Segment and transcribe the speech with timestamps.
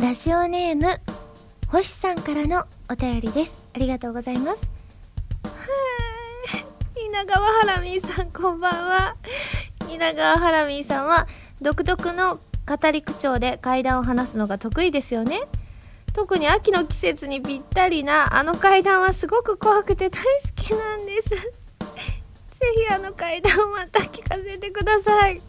[0.00, 0.86] ラジオネーム
[1.66, 3.68] 星さんからのお便りです。
[3.74, 4.60] ありがとうございます。
[7.04, 9.16] 稲川ハラミーさんこんばんは。
[9.90, 11.26] 稲川ハラミーさんは
[11.60, 15.40] 独特の語り口調で階段を話すのが得意ですよね。
[16.12, 20.22] 特に秋の季節にぴったりなあの階段はすごく怖くて大好
[20.54, 21.28] きなんです。
[21.34, 21.40] ぜ
[22.76, 25.40] ひあの階段をまた聞かせてください。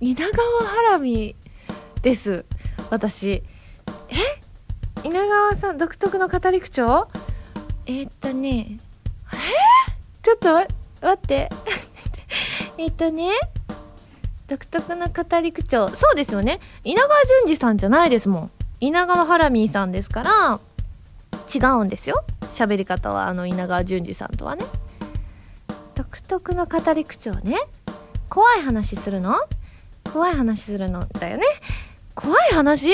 [0.00, 1.34] 稲川ハラミ
[2.02, 2.44] です。
[2.92, 3.42] 私。
[4.10, 5.02] え？
[5.02, 7.08] 稲川さん独特の語り口調
[7.86, 8.76] えー、っとね。
[9.32, 9.36] え？
[10.20, 10.68] ー、ちょっと待
[11.14, 11.48] って。
[12.76, 13.30] えっとね。
[14.46, 16.60] 独特な語り口調そうですよね。
[16.84, 18.50] 稲川淳二さんじゃないですもん。
[18.80, 20.60] 稲川ハラミーさんですから。
[21.52, 22.22] 違うんですよ。
[22.52, 24.66] 喋り方はあの稲川淳二さんとはね。
[25.94, 27.56] 独特の語り口調ね。
[28.28, 29.36] 怖い話するの？
[30.12, 31.46] 怖い話するのだよね。
[32.14, 32.92] 怖い話？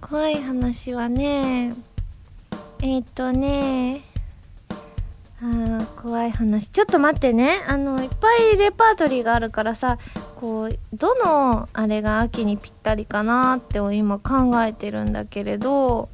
[0.00, 1.72] 怖い話はね
[2.82, 4.02] えっ、とね
[5.40, 6.68] あー怖い話。
[6.68, 7.62] ちょっと待ってね。
[7.66, 9.98] あのいっぱいレパートリーがあるからさ
[10.36, 16.08] こうどのあれが秋にぴったりかなって今考えてるんだけれど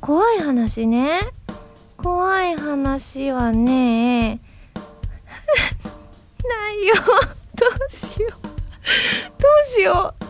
[0.00, 1.20] 怖い話ね。
[1.96, 4.40] 怖い話はね
[6.42, 6.94] ないよ
[7.54, 8.30] どうしよう。
[8.42, 10.23] どうしよう。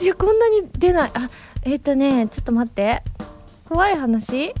[0.00, 1.10] いやこんなに出ない。
[1.14, 1.28] あ
[1.62, 3.02] えっ、ー、とねちょっと待って。
[3.68, 4.54] 怖い話？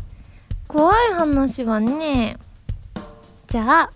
[0.66, 2.36] 怖い話はね
[3.46, 3.90] じゃあ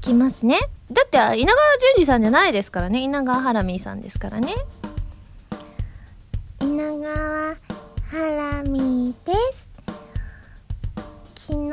[0.00, 0.58] きますね。
[0.92, 3.00] だって稲川淳二さんじゃないですからね。
[3.00, 4.54] 稲川ハラミーさんですからね。
[6.60, 7.56] 稲川
[8.10, 9.68] ハラミーです。
[11.34, 11.70] 昨日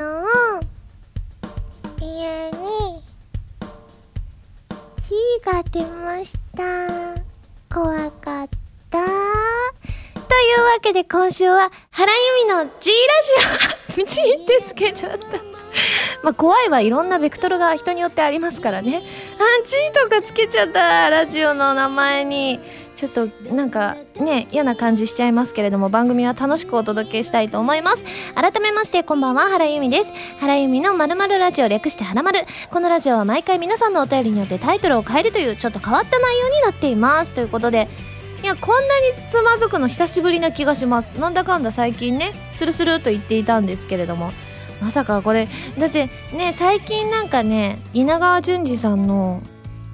[2.00, 3.02] 家に
[5.02, 7.25] 火が出ました。
[7.76, 8.48] 怖かっ
[8.88, 8.98] た。
[8.98, 12.90] というわけで今週は原由美の G
[13.92, 14.06] ラジオ。
[14.06, 15.26] G ってつけちゃった
[16.22, 19.02] まあ怖いはいろんなベクトルが人によってありますからね。
[19.38, 21.10] あ、G とかつけちゃった。
[21.10, 22.60] ラジオの名前に。
[22.96, 28.04] ちょっとなんかね嫌な感じしちゃいますけれども番組は楽しくお届けしたいと思います。
[28.34, 30.10] 改めましてこんばんは原由美です。
[30.40, 32.40] 原由美のまるまるラジオ略してはらまる。
[32.70, 37.32] このラジオは毎回皆さんのお便りによってタイトルを変えるというちょっと変わった内容になっています。
[37.32, 37.88] ということで
[38.42, 41.10] いやこんなにつまずくの久しぶりな気がします。
[41.20, 44.32] なんだかんだ最近ねスルスルと言っていたんですけれども。
[44.80, 49.40] まさかこれだってね最近なんかね稲川淳二さんの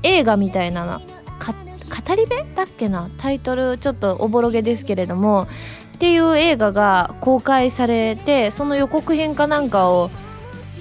[0.03, 1.01] 映画みたいな
[1.93, 5.47] 語り部だっけなタイトルちょっとおぼろげですけれども
[5.95, 10.11] っていう映画が公開されてその予告編かなんかを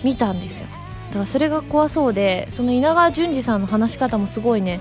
[0.03, 0.67] 見たんですよ。
[1.09, 4.79] だからそれが怖そうでその稲川淳二さんの話し方もすごいね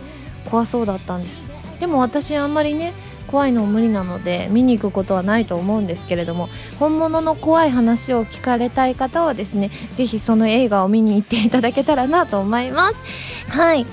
[0.48, 1.50] 怖そうだったんです。
[1.80, 2.92] でも私あんまりね
[3.26, 6.48] 怖いの無理なので見に行くことはないと思うんですけれども
[6.78, 12.96] 本物の怖い話を聞かれたい方はですねぜひその映画を見に行っていただけたらなと思います。
[13.48, 13.86] はい。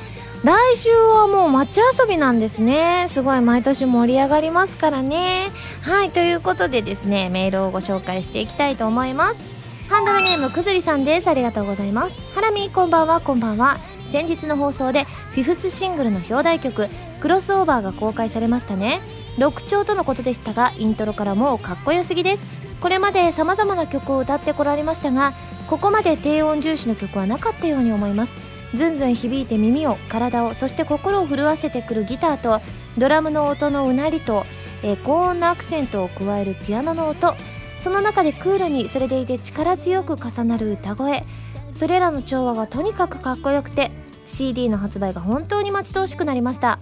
[0.43, 3.07] 来週はもう街遊びなんですね。
[3.09, 5.47] すごい毎年盛り上がりますからね。
[5.81, 9.41] はいということでですねメールをご紹介していきたいと思います。
[9.89, 11.27] ハンドルネームくずりさんです。
[11.27, 12.33] ありがとうございます。
[12.35, 13.77] ハラミこんばんはこんばんは。
[14.11, 16.87] 先日の放送でフィフスシングルの表題曲
[17.19, 19.01] クロスオーバーが公開されましたね。
[19.37, 22.45] 6丁とのことでしたがイントロからもうかっこよすぎです。
[22.79, 25.33] これまで様々な曲を歌ってこられましたが
[25.67, 28.46] ここまで低音重視の曲はなかったように思います。
[28.75, 32.61] ずんずん響いて耳を体をそして心を震わせてくるギターと
[32.97, 34.45] ドラムの音のうなりと、
[34.83, 37.35] え、高音のアクセントを加えるピアノの音。
[37.79, 41.23] その中でクールにそれでいて力強く重なる歌声。
[41.71, 43.91] それらの調和がとにかくかっこよくて
[44.25, 46.79] CD の発売が本当に待ち遠しくなりました。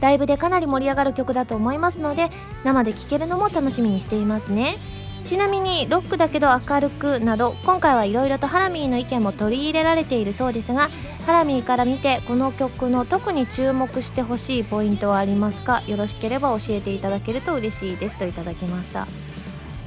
[0.00, 2.30] ライブでかなり盛り上がる曲だと思いますので
[2.64, 4.76] 生で聴けるのも楽しみにしていますね。
[5.26, 10.90] ちなみにロックだけど明るくなど今回はいろいろとハラミーの意見も取り入れられているそうですが
[11.26, 15.82] ハラミーから見てこの曲の特に注目してほしいポイントはありますか？
[15.86, 19.06] よろしければ教えていただけると嬉しいですといただきました。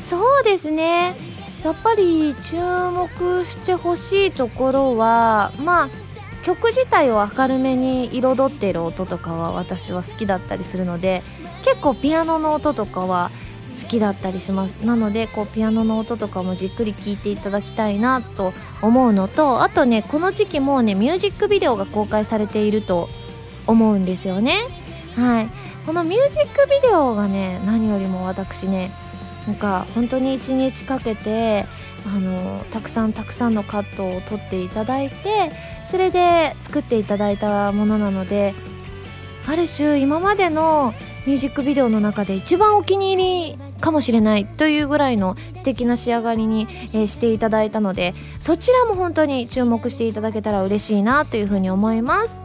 [0.01, 1.15] そうですね。
[1.63, 5.89] やっぱり注目してほしいところはまあ
[6.43, 11.21] 曲自体を明るめに彩っている音とかは私は好きだったりするので
[11.63, 13.29] 結構ピアノの音とかは
[13.87, 14.85] きだったりします。
[14.85, 23.09] なのでこうピアノの音とかもじっくり聴いていただきたいなと思うのとあとねこの時期もうねミュージックビデオが公開されていると
[23.65, 24.67] 思うんですよね。
[25.15, 25.49] はい。
[25.85, 28.91] このミュージックビデオがね何よりも私ね
[29.47, 31.65] なんか本当に1日かけて
[32.05, 35.51] あのたくさんたくさんのカットを撮っていただいて
[35.89, 38.53] それで作っていただいたものなので
[39.47, 40.93] ある種今までの
[41.25, 52.39] ミュージックビデオの中で一番お気に入りかもしれないというぐらいの素敵な仕上がりに、えー、していただいたのでそちらも本当に注目していただけたら嬉しいなというふうに思います。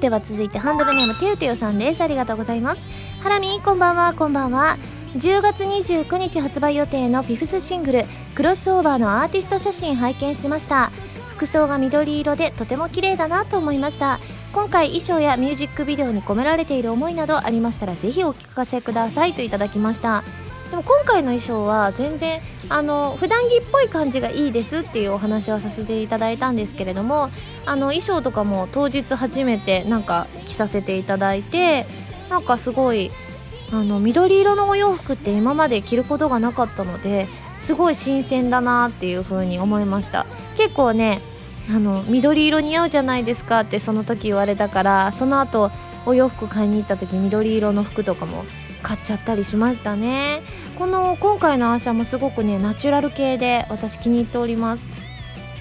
[0.00, 2.00] では続いてハンドルネームてうてうさんです。
[2.02, 2.84] ありがとうございます。
[3.22, 4.12] ハラミこんばんは。
[4.12, 4.76] こんばんは。
[5.16, 10.90] 10月29日発売予定のフィフスシングル「クロスオーバー」のアーティスト写真拝見しました。
[11.36, 14.18] 服装が緑色でとても綺麗だなと思いました。
[14.52, 20.22] 今回衣装やミュージックビデオに込められている思いなどありましたらぜひお聞かせくださいといただきました。
[20.70, 27.30] でも今回の衣装は全然あの普段着っぽい感じがいいですっていうお話はさせていただいたんですけれども
[27.66, 31.86] あの衣装とかも当日初めてなんか着させていただいて
[32.30, 33.10] なんかすごい
[33.72, 37.26] あの緑色のお洋服って今まで着ることがなかったので
[37.60, 40.26] すごい新鮮だなっていう風に思いました。
[40.56, 41.20] 結構ね
[41.70, 45.70] あの緑色似合うじゃないですかってその時言われたからその後
[46.04, 48.44] お洋服買いに行った時緑色の服とかも
[48.84, 50.42] 買っちゃったりしましたね。
[50.78, 54.84] この今回のアーシャもすごくねナチュラル系で私気に入っております。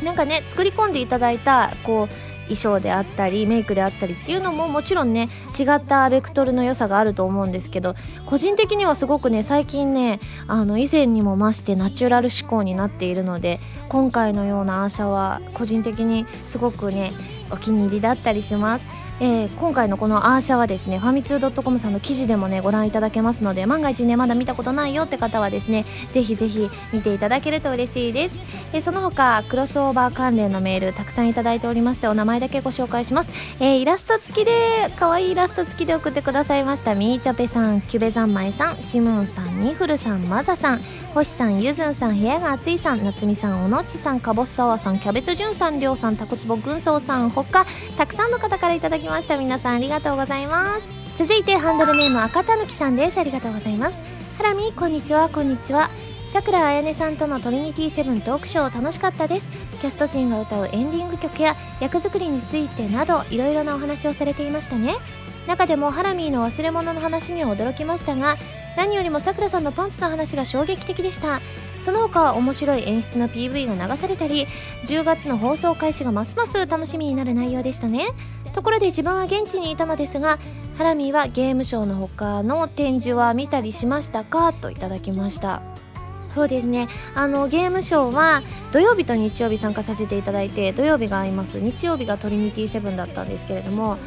[0.04, 17.14] なんかね作り込んでいただいたこう衣装であったりメイクであったりっていうのももちろんね違ったベクトルの良さがあると思うんですけど個人的にはすごくね最近ねあの以前にも増してナチュラル思考になっているので今回のようなアーシャは個人的にすごくね
[17.50, 19.03] お気に入りだったりします。
[19.26, 28.38] えー、今回のこのアーシャはですねファミツー .com さんの記事でもねご覧いただけますので万が一ねまだ見たことないよって方はですねぜひぜひ見ていただけると嬉しいです、
[28.74, 33.30] えー、その他クロスオーバー関連のメールたくさんいただいておりましてお名前だけご紹介します、
[33.62, 34.52] えー、イラスト付きで
[35.00, 36.94] 可愛いイラスト付きで送ってくださいました。
[36.94, 40.82] みーちょぺさんキュベ三昧さんシムンさんニフルさんマザさん。
[41.14, 49.38] 星さんゆずんさん部屋が暑いさん夏美さんおのちさんかぼっさわさんキャベツじゅんさんりょうさんたこつぼ軍曹さんほかたくさんの方からいただきました。
[49.38, 50.90] 皆さんありがとうございます。
[51.16, 53.20] 続いてハンドルネーム赤たぬきさんです。
[53.20, 54.02] ありがとうございます。
[54.40, 55.92] ハラミこんにちはこんにちは。
[56.32, 59.48] さくらあやねさんとのトリニティセブントークショー楽しかったです。
[59.82, 64.96] キャスト陣が歌うエンディング曲や役作りについてなどいろいろなお話をされていましたね。
[65.48, 68.38] 中でもハラミーの忘れ物の話には驚きましたが
[68.76, 71.42] 何よりもさくらさんのパンツの話が衝撃的でした。
[71.84, 74.48] その他は面白い演出の PV が流されたり
[74.86, 78.08] 10月の放送開始がますます楽しみになる内容でしたね。
[78.54, 80.40] ところで自分は現地にいたのですが
[80.78, 84.54] ハラミーはゲームショーの他の展示は見たりしましたか？
[84.54, 85.62] といただきました。
[86.34, 86.88] そうですね。
[87.16, 88.42] あのゲームショーは
[88.72, 91.60] 土曜日と日曜日参加させていただいて土曜日が合います。
[91.60, 93.98] 日曜日がトリニティセブンだったんですけれども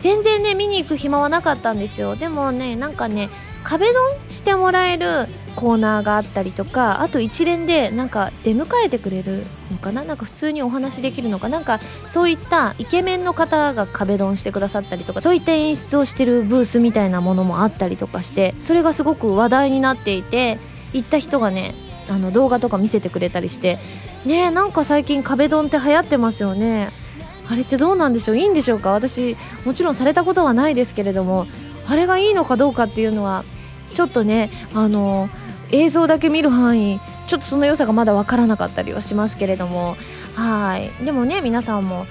[0.00, 2.16] 全然ね見に行く暇はなかったんですよ。
[2.16, 3.28] でもねなんかね
[3.64, 5.26] 壁ドンしてもらえる
[5.56, 10.04] コーナーがあったりとかあと一連でなんか出迎えてくれるのかな？
[10.04, 11.48] なんか普通にお話できるのか？
[11.48, 20.58] なんかそういったイケメンの方が壁ドンしてくださったりとかそういった演出をしてるブースみたいなものもあったりとかしてそれがすごく話題になっていて
[20.92, 21.74] 行った人がね
[22.08, 23.78] あの動画とか見せてくれたりして
[24.24, 26.90] ねなんか最近壁ドンって流行ってますよね。
[27.48, 28.38] あれってどうなんでしょう？
[28.38, 28.90] いいんでしょうか？
[28.90, 31.46] 私もちろんされたことはないですけれども
[31.86, 33.44] あれがいいのかどうかっていうのは
[33.94, 35.28] ちょっとねあの
[35.70, 39.96] 映像だけ見る範囲ちょっとその良さがまだ分からなかったりはしますけれども。
[40.34, 40.90] はい。
[41.02, 42.06] でもね皆さんも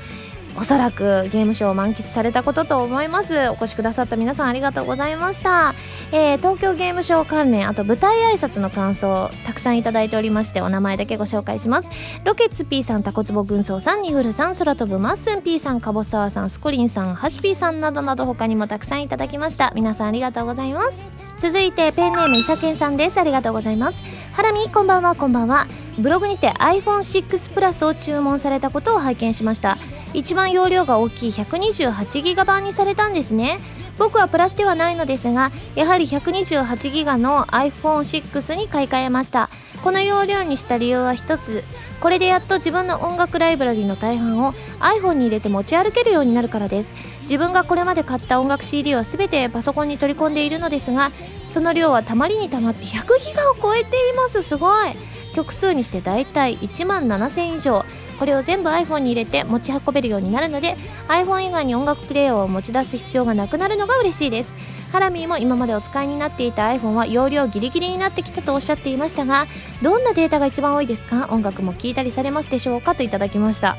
[0.58, 3.50] おそらくゲームショーを満喫されたことと思います。
[3.50, 5.76] お越しくださった皆さんありがとうございました、
[6.12, 11.90] えー、東京ゲームショー関連あと舞台挨拶の感想たくさんいただいておりましてお名前だけご紹介します。
[12.24, 19.72] ロケッツ P さんタコツボ軍曹さんニフルさん空飛ぶマッスン P さんかぼさわさんスコリンさんハシ P さんなどなど他にもたくさんいただきました。
[19.76, 20.98] 皆さんありがとうございます。
[21.42, 23.20] 続いてペンネームいさけんさんです。
[23.20, 24.02] ありがとうございます。
[24.34, 25.68] ハラミこんばんはこんばんは。
[25.98, 29.78] ブログにて iPhone6 プラスを注文されたことを拝見しました。
[30.18, 33.60] 一番容量が大きい128ギガ版にされたんですね。
[33.98, 39.50] 僕はプラスではないのですがやはり128ギガの iPhone6 に買い替えました。
[39.84, 41.64] この容量にした理由は一つ。
[42.02, 46.92] これでやっと自分の音楽ライブラリの大半を iPhone に入れて持ち歩けるようになるからです。
[47.22, 51.12] 自分がこれまで買った音楽 CD は全てパソコンに取り込んでいるのですが
[51.52, 54.44] その量はたまりにたまって100ギガを超えています。
[54.44, 54.90] すごい。
[55.34, 57.86] 曲数にしてだいたい1万7000以上。
[58.20, 60.76] これを全部 iPhone に入れて持ち運べるようになるので
[61.08, 64.54] iPhone 以外に音楽プレイヤーを持ち出す必要がなくなるのが嬉しいです。
[64.92, 69.46] ハラミーも今までお使いになっていた iPhone は容量ギリギリになってきたとおっしゃっていましたが
[69.82, 71.28] どんなデータが一番多いですか？
[71.32, 72.96] 音楽も聴いたりされますでしょうか？
[72.96, 73.76] といただきました。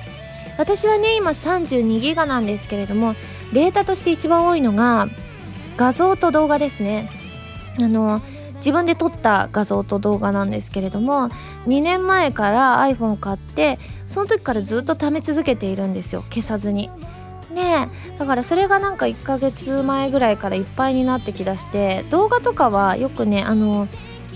[0.59, 3.14] 私はね今32ギガなんですけれども
[3.55, 5.09] データとして一番多いのが
[5.78, 7.09] 画像と動画ですね。
[7.78, 8.21] あの
[8.57, 11.28] 自分で撮った画像と動画なんですけれども
[11.66, 16.90] 2年前から iPhone を買ってその時からずっと貯め続けているんですよ消さずに。
[17.50, 23.88] ねだからそれがなんか1ヶ月前ぐらいからいっぱいになってきだして動画とかはよくねあの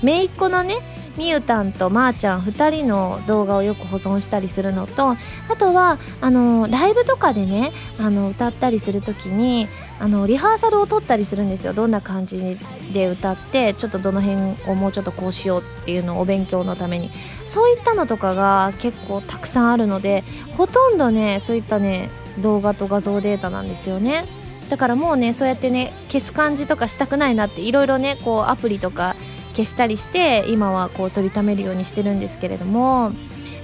[0.02, 0.78] 姪っ子のね
[1.16, 5.16] みゆたんとまーちゃん2人の動画をよく保存したりするのとあ
[5.58, 9.68] とはあのライブとかでねあの歌ったりする時に
[10.00, 11.75] あのリハーサルを撮ったりするんですよ。
[11.75, 12.59] どんな感じ
[12.92, 17.11] で歌ってちょっとどの辺をもうちょっとこうしようっていうのをお勉強のために。
[17.47, 20.23] そういったのとかが結構たくさんあるので
[20.57, 24.25] ほとんどねそういったね動画と画像データなんですよね。
[24.71, 29.16] だからもうねそうやってね消す感じとかしたくないなっていろいろねこうアプリとか
[29.57, 33.12] 消したりして今はこう取りためるようにしてるんですけれども。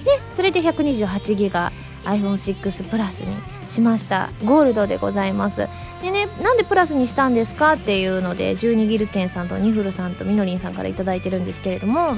[0.05, 1.73] でそれで128ギガ
[2.05, 3.37] iPhone6 プラスに
[3.69, 4.31] しました。
[4.45, 5.69] ゴールドでございます。
[6.03, 12.17] でねなんでプラスにしたんですかっていうので12ギルケンさんとニフルさんとみのりんさんから頂いてるんですけれども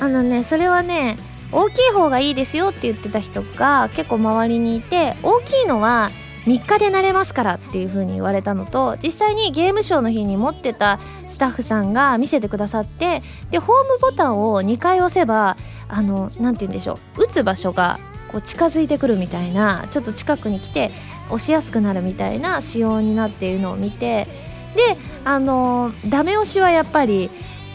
[0.00, 1.16] あのねそれはね
[1.50, 6.10] 大きい方がいいですよって言ってた人が結構周りにいて大きいのは
[6.44, 15.56] 3日で慣れますからっていう風に言われたのと実際にゲームショーの日に持ってたスタッフさんが見せてくださってでホームボタンを2回押せば
[15.88, 17.98] あの何て言うんでしょう打つ場所が
[18.32, 20.90] こう近づいてくるみたいなちょっと近くに来て
[21.30, 24.26] 押しやすくなるみたいな仕様になっているのを見て
[24.74, 27.30] であのダメ押しはやっぱり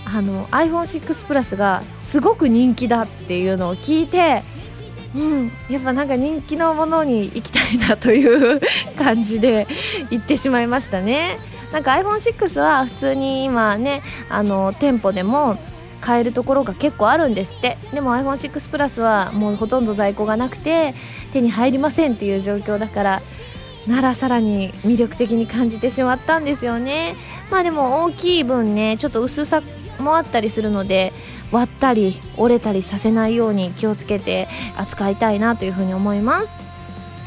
[0.05, 4.43] あの iPhone6 プラスがすごく人気だっていうのを聞いて
[5.15, 8.61] うんやっぱなんか人気のものに行きたいなという
[8.97, 9.67] 感じで
[10.09, 11.37] 行ってしまいましたね。
[11.71, 15.57] なんか iPhone6 は普通に今ねあの店舗でも
[16.03, 17.77] 買えるところが結構あるんですって。
[17.93, 20.93] でも iPhone6 プラスはもうほとんど在庫がなくて
[21.31, 23.21] 手に入りませんっていう状況だから
[23.87, 27.15] ならさらに魅力的に感じてしまったんですよね。
[27.49, 29.61] まあでも大きい分ねちょっと薄さ
[29.99, 31.13] もあったりするので
[31.51, 36.63] 割ったり折れたりさせないように気をつけて扱いたいなというふうに思います。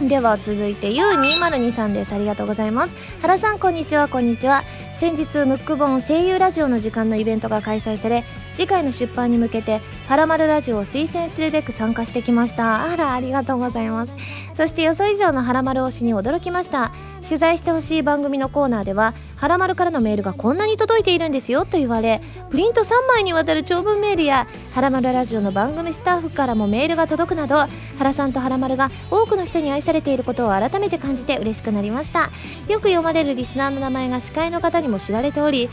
[0.01, 2.15] では続いて U202 さんです。
[2.15, 2.95] ありがとうございます。
[3.23, 4.09] 原さんこんにちは。
[4.09, 4.65] こんにちは。
[4.99, 8.25] 先日ムック本声優ラジオの時間のイベントが開催され
[8.57, 12.91] 次回の出版に向けて「はらまるラジオ」を推薦するべく参加してきました。
[12.91, 14.15] あらありがとうございます。
[14.55, 16.91] そして予想以上のはらまる推しに驚きました。
[17.27, 27.67] 取材してほしい番組のコーナーでは「はらまるからのメールがこんなに届いているんですよ」と言われプリント3枚にわたる長文メールや「はらまるラジオ」の番組スタッフからもメールが届くなど
[27.99, 32.31] 原さんとはらまるが多くの人に愛されていることを改めて感じて嬉しくなりました。
[32.69, 35.69] よく読まれるリスナーの名前が司会の方にも知られており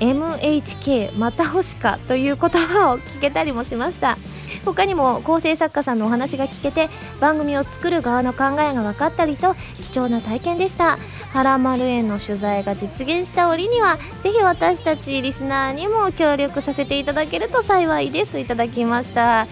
[0.00, 4.16] MHK また欲しかという言葉を聞けたりもしました。
[4.64, 6.88] 他にも構成作家さんのお話が聞けて
[7.20, 10.98] 番組を作る側の考えが分かったりと貴重な体験でした。
[11.32, 18.38] はらまるへの取材が実現した折にはぜひ私たちリスナーにも協力させていただけると幸いです。
[18.38, 19.46] いただきました。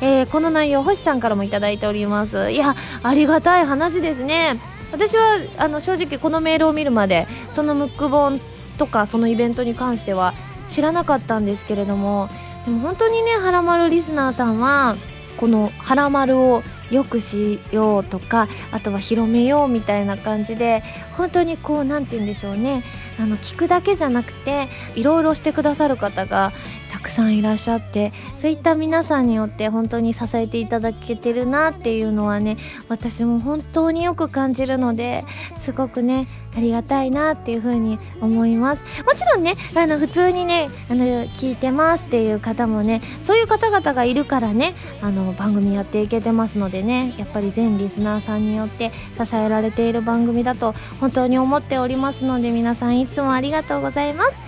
[0.00, 2.50] えー、この内容星さんからもいただいております。
[2.50, 4.60] いやありがたい話ですね。
[4.92, 8.38] 私はあの正直このメールを見るまでそのムック本
[8.82, 10.34] とかそのイベントに関しては
[10.66, 12.28] 知らなかったんですけれども
[12.64, 14.96] でも本当にねはらまるリスナーさんは
[15.36, 20.82] この「はらまる」をよくしようとかあとは広めようみたいな感じで
[21.16, 22.82] 本当にこう何て言うんでしょうね。
[23.20, 26.52] あの聞くだけじゃなくていろいろしてくださる方が
[27.02, 32.56] くさんいらっしゃってそういった皆さんによって本当に支えていただけてるなっていうのはね
[32.88, 35.24] 私も本当によく感じるので
[35.58, 38.84] すごくねありがたいなっていうふうに思います。
[39.04, 54.41] もちろんねあの普通にねあの聞いてますっていう方もねそういう方々がいるからねあの番組やっていけてますのでねやっぱり全リスナーさんによって支えられている番組だと本当に思っておりますので皆さんいつもありがとうございます。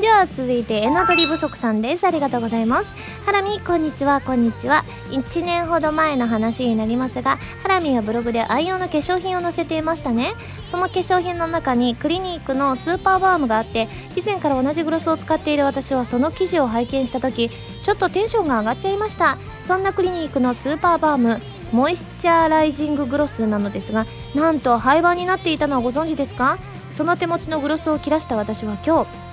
[0.00, 2.04] では続いてエナドリ不足さんです。
[2.04, 2.88] ありがとうございます。
[3.24, 4.20] ハラミこんにちは。
[4.20, 4.84] こんにちは。
[5.10, 10.34] 1年ほど前の話になりますがハラミはブログで愛用の化粧品を載せていましたね。
[10.70, 17.48] その化粧品の中にクリニークのスーパーバームがあって以前から同じグロスを使っている私はその記事を拝見した時
[17.84, 19.38] ちょっとテンションが上がっちゃいました。
[19.66, 21.40] そんなクリニークのスーパーバーム
[21.72, 26.58] モイスチャーライジンググロスなのですがなんと廃盤になっていたのはご存知ですか？
[26.92, 29.23] その手持ちのグロスを切らした私は今日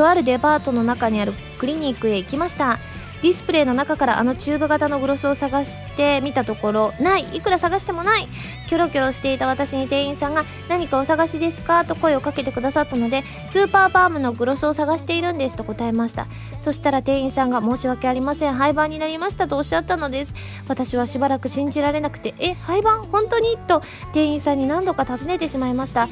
[0.00, 2.78] とあるデパートの中にあるクリニークへ行きました。
[3.20, 7.36] ディスプレイの中からあのチューブ型のグロスを探してみたところない。
[7.36, 8.26] いくら探してもない。
[8.66, 11.84] キョロキョロしていた私に店員さんが何かお探しですか？
[11.84, 16.28] と声をかけてくださったのでスーパーバームのグロスを探しているんですと答えました。
[16.62, 18.54] そしたら店員さんが申し訳ありません。
[18.54, 20.32] 廃盤になりましたとおっしゃったのです。
[20.66, 23.02] 私はしばらく信じられなくてえ廃盤？
[23.02, 23.58] 本当に？
[23.68, 23.82] と
[24.14, 26.08] 店員さんに何度か尋ねてしまいました。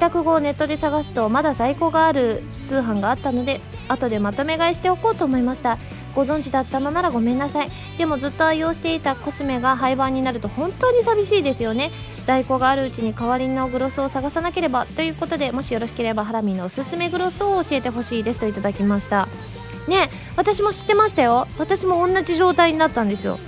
[0.00, 5.78] 宅後ネットで探すとまだ在庫がある通販があったので後でまとめ買いしておこうと思いました。
[6.14, 7.70] ご存知だったのならごめんなさい。
[7.96, 11.90] でもずっと愛用していたコスメが廃盤になると本当に寂しいですよね。
[12.26, 14.86] 在庫があるうちに代わりのグロスを探さなければ。
[14.86, 19.28] ということでもしよろしければハラミのおすすめグロスを教えてほしいですといただきました。
[19.86, 21.46] ね私も知ってましたよ。
[21.58, 23.38] 私も同じ状態になったんですよ。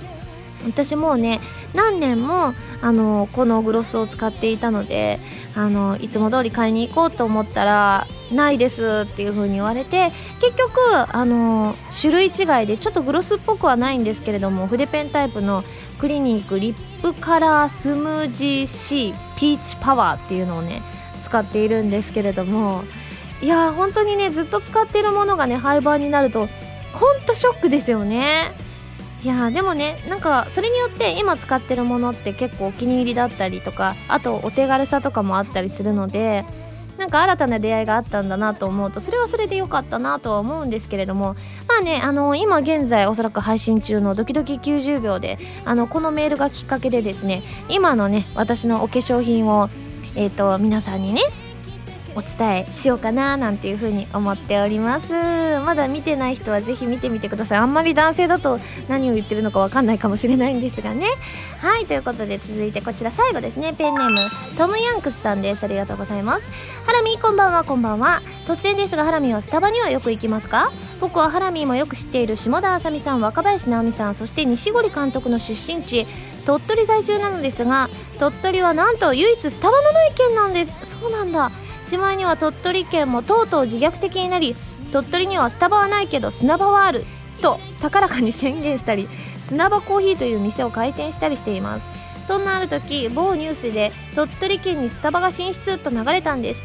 [0.65, 1.39] 私もうね
[1.73, 5.19] 何年もあのこのグロスを使っていたので
[5.55, 10.79] あのいつも通り買いに行こうと思ったらないですっていう風に言われて結局
[11.15, 15.63] あの種類違いでちょっとグロスっぽくはないんですけれども筆ペンタイプの
[15.99, 20.81] クリニックリップカラースムージー C ピーチパワーっていうのをね
[21.21, 22.83] 使っているんですけれども
[23.41, 26.47] いやー本当にねずっと使っているものがね廃盤になると
[26.93, 28.53] ほんとショックですよね。
[29.23, 36.43] いやでもねなんかそれによって今使ってるものって結構お気に入りだったりとかあとお手軽さとかもあったりするので
[36.97, 41.35] なんか新たな出会いがあったんだなと思うとそれはそれで良かったなとは思うんですけれども
[41.67, 49.69] まあねあの今現在おそらく配信中のドキドキ90秒であのこのメールがきっかけでですね今のね私のお化粧品を
[50.15, 51.21] えっ、ー、と皆さんにね
[52.15, 55.13] お伝えしようかななんていう風に思っております。
[55.65, 57.59] まだ見てない人はぜひ見てみてください。
[57.59, 61.07] あんまり男性だと何を言ってるのかわかんないかもしれないんですがね。
[61.61, 63.73] はいということで続いてこちら最後ですね。
[63.73, 65.63] ペンネームトムヤンクスさんです。
[65.63, 66.49] ありがとうございます。
[66.85, 68.21] ハラミこんばんはこんばんは。
[68.45, 70.71] 突然ですがハラミはスタバにはよく行きますか？
[70.99, 76.05] 僕はハラミーもよく知っている下田あさみさん若林直美さんそして西堀監督の出身地
[76.45, 77.89] 鳥取在住なのですが
[78.19, 80.73] 鳥取はなんと唯一スタバのない県なんです。
[80.85, 81.51] そうなんだ。
[81.93, 84.55] しまいには鳥取県もとうとう自虐的になり
[84.91, 87.05] 鳥取にはスタバはないけど砂場はある
[87.39, 89.07] と高らかに宣言したり
[89.45, 91.85] 砂場コーヒーという店を開店したりしています。
[92.27, 96.61] そんなある時某ニュースで鳥取県にスタバが進出と流れたんです。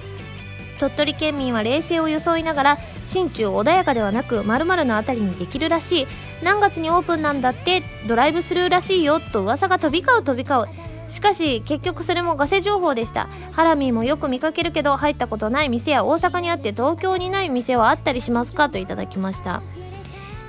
[0.80, 6.06] 鳥取県民は冷静を装いながら心中穏やかではなく〇〇の辺りにできるらしい。
[6.42, 10.87] 何月にオープンなんだってドライブスルーらしいよと噂が飛び交う飛び交う。
[11.08, 13.28] しかし結局それもガセ情報でした。
[13.52, 19.62] ハラミーもよく見かけるけど入ったことない店や大阪にあって東京にない店はあったりしますかといただきました。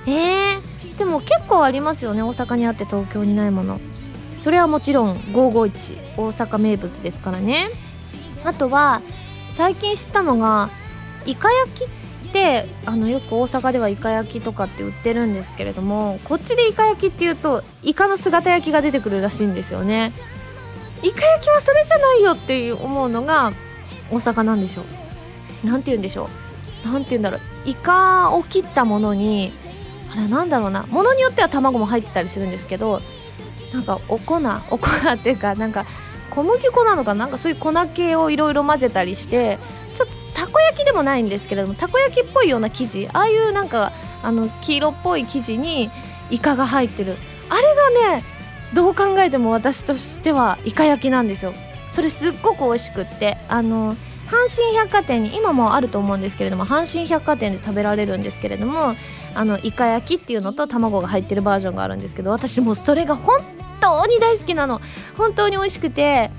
[0.05, 3.79] えー、でも結構ありますよね大阪にあって東京にないもの。
[4.41, 7.69] それはもちろん551大阪名物ですからね。
[8.43, 9.01] あとは
[9.55, 10.69] 最近知ったのが
[11.25, 20.13] イカ焼きってあのよく大阪ではイカ焼きとかって売ってるんですけれどもこっちでイカ焼きっていうとイカの姿焼きが出てくるらしいんですよね。
[21.01, 23.51] イカ焼きはそれじゃないよっていう思うのが
[24.11, 24.83] 大阪なんでしょ
[25.63, 25.67] う。
[25.67, 26.29] なんて言うんでしょ
[26.85, 26.87] う。
[26.87, 27.41] なんて言うんだろう。
[27.65, 29.51] イカを切ったものに
[30.11, 30.85] あれなんだろうな。
[30.89, 33.01] ものによっては卵も入ってたりするんですけど
[33.73, 35.85] なんかお粉お粉っていうかなんか
[36.31, 39.59] 小麦粉なのかなんかそういう粉系をいろいろ混ぜたりして
[39.95, 43.07] ちょっとたこ焼きでもないんですけれどもたこ焼きっぽいような生地。
[43.09, 43.91] ああいうなんか
[44.23, 45.89] あの黄色っぽい生地に
[46.29, 47.15] イカが入ってる。
[47.49, 47.61] あれ
[48.05, 48.23] がね
[48.73, 51.53] どう考えても私としてはイカ焼きなんですよ。
[51.89, 53.95] それすっごく美味しくってあの
[54.27, 58.95] 阪神百貨店に今もあると思うんですけれども阪神百貨店で食べられるんですけれども
[59.33, 63.39] あのイカ焼きっていうのと卵が入ってるバージョンがあるんですけど私もそれが本
[63.81, 64.81] 当に大好きなの。
[65.17, 66.29] 本当に美味しくて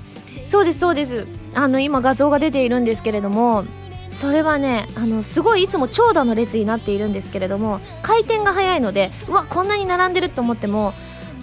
[0.45, 1.27] そうですそうです。
[1.53, 3.65] あの今画像が出ているんですけれども
[4.13, 10.93] それはねあのすごいいつも長蛇の列になっているんですけれども回転が早いのでうわこんなに並んでると思っても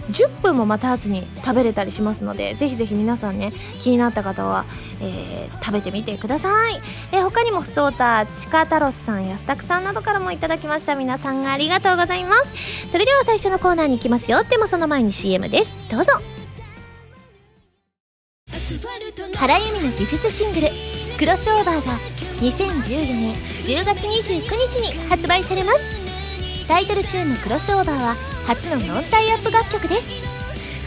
[0.09, 4.65] 10分も待たずに食べれたりしますのでぜひぜひ皆さんね気になった方は、
[5.01, 6.79] えー、食べてみてください、
[7.11, 10.95] えー、他にもふつおたちかたろすさんやすたくさんなどからもいただきました。
[10.95, 12.89] 皆さんありがとうございます。
[12.89, 14.43] それでは最初のコーナーに行きますよ。
[14.43, 15.73] でもその前に CM です。
[15.89, 16.13] どうぞ。
[19.35, 20.67] 原由美のディフスシングル
[21.17, 21.93] 「クロスオーバー」が
[22.41, 26.08] 2014年10月29日に発売されます。
[26.69, 30.07] タイトルチューンの「クロスオーバー」は初のノンタイアップ楽曲です。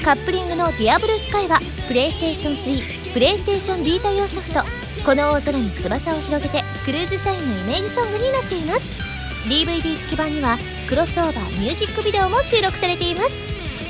[0.04, 4.62] カップリングの「ディアブルスカイはプレイステーション3プレイステーションビータ用ソフト
[5.04, 9.02] 「この大空に翼を広げて」クルーズサインのイメージソングになっています。
[9.48, 10.56] DVD 付き版には
[10.88, 13.34] クロスオーバーミュージックビデオも収録されています。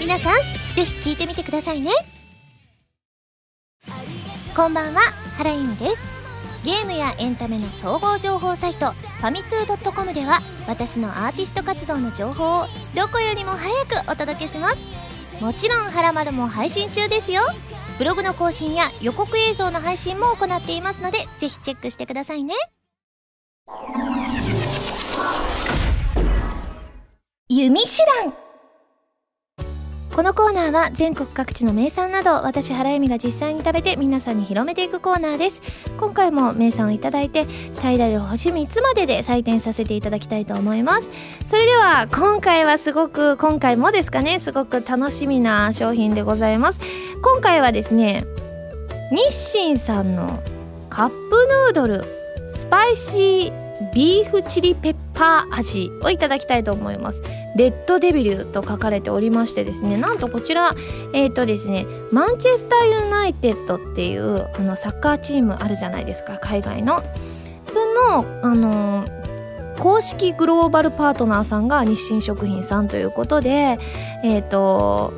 [0.01, 0.37] 皆さん
[0.75, 1.91] ぜひ聴いてみてくださいね。
[4.57, 5.03] こんばんは
[5.37, 6.22] 原由美です。
[6.65, 14.77] ゲームやエンタメの総合情報サイトファミツー .com では私のアーティスト活動の情報をどこよりも早くお届けします。
[15.41, 17.43] もちろん「はらまる」も配信中ですよ。
[17.99, 22.55] ブログの更新や予告映像の配信も行っていますのでぜひチェックしてくださいね。
[27.49, 27.89] 弓手
[28.25, 28.42] 段。
[30.15, 35.63] このコーナーは全国各地の名産など私原由美が実際に食べて皆さんに広めていくコーナーです。
[35.99, 41.09] 今回も名産をいただいて最大で星3つまでで採点させていただきたいと思います。
[41.47, 46.81] それでは今回はすごく今回もですかねすごく楽しみな商品でございます。
[47.23, 48.27] 今回はですね
[49.13, 50.43] 日清さんの
[50.91, 52.05] カップヌードル
[52.55, 57.23] スパイシービーフチリペッパー味をいただきたいと思います。
[57.57, 60.75] レッドデビルと書かれておりましてですねなんとこちら
[61.13, 67.03] えっ、ー、とですねマンチェスターユナイテッドっていうあのサッカーチームあるじゃないですか海外の。
[67.65, 69.05] そのあの
[69.79, 73.79] 公式グローバルパートナーさんが日清食品さんということで
[74.23, 75.13] えっ、ー、と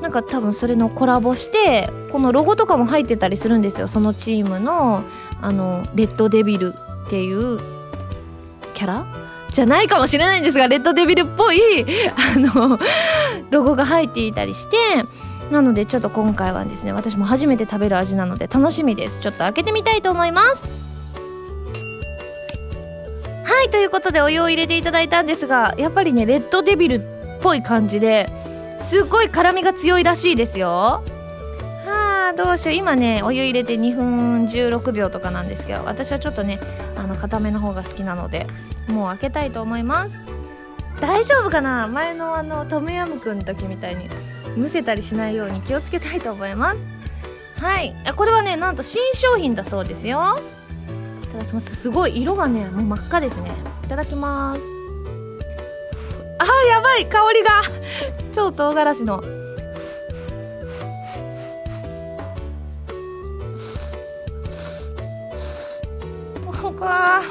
[0.00, 5.02] なんか多分それのコラボしてこのロゴとかも入ってたりするんですよそのチームの
[5.40, 6.74] あのレッドデビル
[7.06, 7.58] っていう
[8.74, 9.27] キャラ。
[9.52, 11.84] じゃないかもしれないんですがレッドデビルっぽい
[12.14, 12.78] あの
[13.50, 14.76] ロゴが入っていたりして
[15.50, 19.18] なのでちょっと今回はですね私も初めて食べる味なので楽しみです。
[19.20, 20.62] ちょっと開けてみたいと思います。
[23.44, 27.00] はいということでお湯を入れていただいたんですがやっぱりねレッドデビルっ
[27.40, 28.28] ぽい感じで
[28.78, 31.02] すっごい辛みが強いらしいですよ。
[32.28, 32.74] あどうしよう。
[32.74, 36.58] 今ねお湯入れて2分16秒とかなんですけど私はちょっとね
[36.96, 38.46] あの固めの方が好きなので
[38.88, 40.14] もう開けたいと思います。
[41.00, 41.86] 大丈夫かな？
[41.88, 44.08] 前のあのトムヤムクンの時みたいに
[44.56, 46.78] むせたりしないように気をつけたいと思います。
[47.60, 47.94] はい。
[48.16, 50.38] これはねなんと新商品だそうですよ。
[51.22, 51.76] いただきます。
[51.76, 53.52] すごい色がねもう真っ赤ですね。
[53.84, 54.60] いただきます。
[56.40, 57.06] あーやばい。
[57.06, 57.62] 香りが。
[58.34, 59.37] 超唐辛子の。
[66.76, 67.22] わ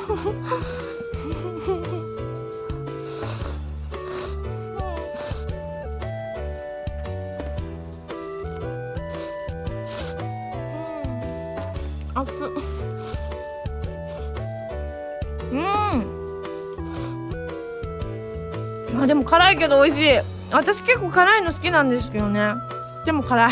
[12.16, 12.34] 熱
[15.52, 15.58] うん。
[19.00, 20.08] あでも辛いけど美味しい。
[20.52, 22.54] 私結構辛いの好きなんですけどね。
[23.06, 23.52] でも辛い。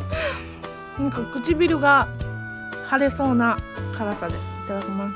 [0.98, 2.08] なんか唇が
[2.90, 3.58] 腫れそうな
[3.96, 4.61] 辛さです。
[4.72, 5.14] いただきます。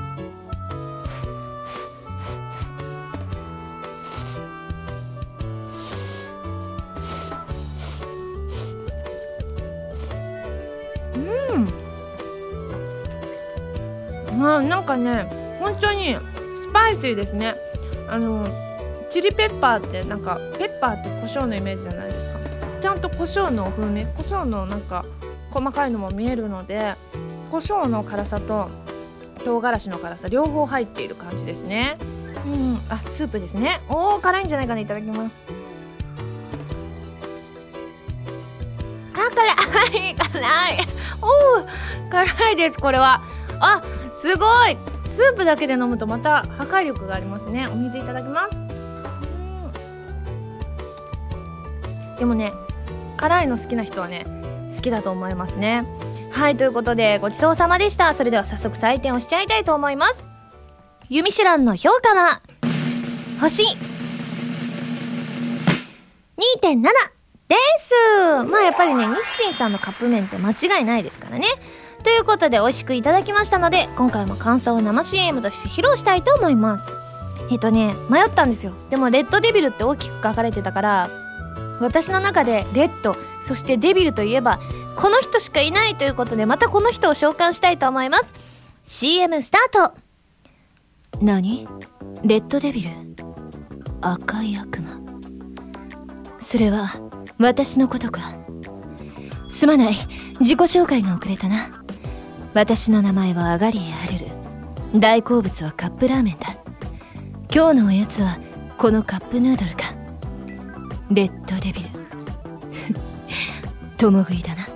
[14.39, 17.55] あなんかね本当にスパイシーですね。
[18.07, 18.47] あの
[19.09, 22.39] チリペッパーってなんかペッパーって胡椒のイメージじゃないですか。
[22.81, 25.03] ちゃんと胡椒の風味胡椒のなんか
[25.51, 26.93] 細かいのも見えるので
[27.51, 28.69] 胡椒の辛さと
[29.47, 31.97] 唐辛子の辛さ両方入っている感じですね。
[32.45, 33.79] うんあスープですね。
[33.87, 35.35] おお辛いんじゃないかないただきます。
[39.13, 39.45] あ辛
[40.09, 40.85] い辛い。
[41.21, 41.27] お
[41.61, 41.65] お
[42.11, 43.23] 辛いですこれは。
[43.61, 43.81] あ
[44.21, 44.75] すごい。
[45.07, 47.69] スープだけで飲むとまた破壊力がありますね。
[47.71, 48.57] お水いただきます。
[52.19, 52.51] でもね
[53.15, 54.25] 辛いの好きな人はね
[54.75, 55.87] 好きだと思いますね。
[56.37, 58.13] はいということでごちそうさまでした。
[58.13, 60.23] それでは早速採点をしちゃいたいと思います。
[61.09, 62.43] ユミシュランの評価は
[63.41, 63.63] 星。
[63.63, 63.75] 2.7
[67.47, 68.45] です。
[68.45, 71.47] まあやっぱりね日清さんのカップ麺って間違いないですからね。
[72.03, 76.87] ということで美味しくいただきましたので今回も感想を生 CM として披露したいと思います。
[77.51, 78.73] えっとね迷ったんですよ。
[78.91, 81.09] でもレッドデビルって大きく書かれてたから
[81.79, 84.59] 私の中でレッドそしてデビルといえば
[84.95, 88.33] この人しかいないということでまたこの人を召喚したいと思います。
[88.83, 89.97] CM スタート。
[91.21, 91.67] 何？
[92.23, 92.89] レッドデビル？
[94.01, 94.99] 赤い悪魔。
[96.39, 96.93] それは
[97.37, 98.33] 私のことか。
[99.51, 99.95] すまない。
[100.39, 101.83] 自己紹介が遅れたな。
[102.53, 104.19] 私の名前はアガリエ・アル
[104.93, 104.99] ル。
[104.99, 106.55] 大好物はカップラーメンだ。
[107.53, 108.39] 今日のおやつは
[108.77, 109.96] このカップヌードルか。
[111.11, 111.89] レッドデビル
[113.97, 114.67] 共食いだな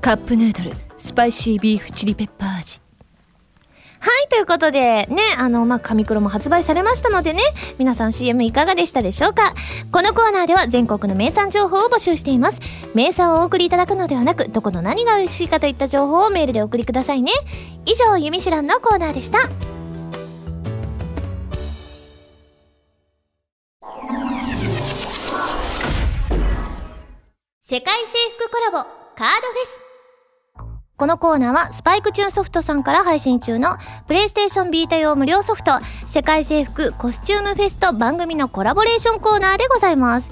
[0.00, 2.80] カップヌードルスパイシービーフチリペッパー味
[4.04, 7.40] はい、ということで、ね、あの、まあ、紙黒も発売されましたのでね、
[7.78, 9.54] 皆さん CM いかがでしたでしょうか？
[9.92, 12.58] このコーナーでは全国の名産情報を募集しています。
[12.94, 17.30] 名産をお送りいただくのではなく、どこの何が美味しいかといった情報をメールでお送りくださいね。
[17.86, 19.38] 以上、ゆみしらんのコーナーでした。
[27.72, 29.80] 世界征服コラボカードフェス
[30.98, 40.28] このコーナーはスパイクチューンソフトさんから配信中のプレイステーションビータ用無料ソフト世界征服コスチュームフェスト番組のコラボレーションコーナーでございます。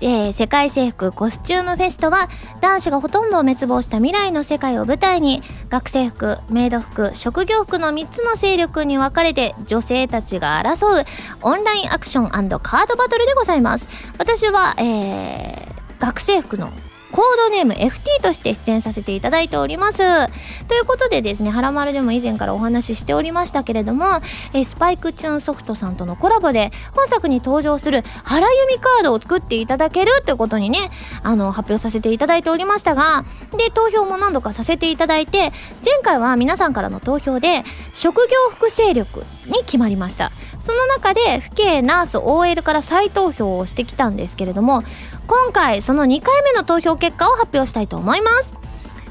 [0.00, 2.28] えー、世界征服コスチュームフェストは
[2.60, 11.04] 男子がほとんどを滅亡した未来の世界を舞台に学生服、メイド服、職業服の3つの勢力に分かれて女性たちが争う
[11.42, 13.86] オンラインアクションカードバトルでございます。
[14.18, 16.72] 私は、えー、学生服の
[17.12, 19.98] コードネーム FT として出演させていただいております。
[19.98, 24.06] ということでですね、はらまるでも以前からお話ししておりましたけれども、
[24.52, 30.90] えスパイクチューンソフトさんとのコラボで本作に登場する原由美カードを作っていただけるってことにね、
[31.22, 33.24] あの、発表させていただいておりましたが、
[33.58, 35.52] で、投票も何度かさせていただいて、
[35.84, 40.30] 前回は皆さんからの投票で、職業副勢力に決まりました。
[40.60, 44.84] その中で、府警、ナース、OL から再投票をしてきたんですけれども、
[45.30, 48.52] 今回その2回目の投票結果を発表したいと思います。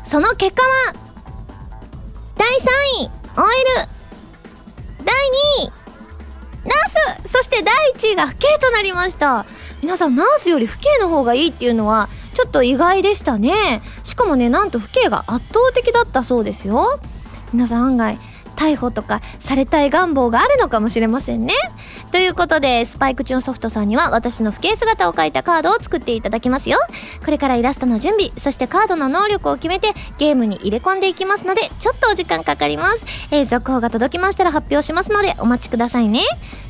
[0.03, 0.93] その結果は
[2.35, 3.47] 第3位 OL
[5.05, 5.15] 第
[5.63, 5.71] 2位
[6.67, 7.31] ナース。
[7.31, 9.45] そして第1位が不敬となりました。
[9.81, 13.81] 皆さんナースより不敬の方がいいっていうのはちょっと意外でしたね。
[14.03, 16.99] しかもねなんと不敬が圧倒的だったそうですよ。
[17.53, 18.19] 皆さん案外
[18.59, 21.53] 逮捕とかされたい願望があるのかもしれませんね。
[22.11, 26.77] ということで、スパイクチューンソフトさんには私の不敬姿を描いたカードを作っていただきますよ。
[27.23, 33.05] これからイラストの準備、そしてカードの能力を決めてゲームに入れ込んでいきますので、ちょっとお時間かかります。
[33.31, 36.21] えー、続報が届きましたら発表しますのでお待ちくださいね。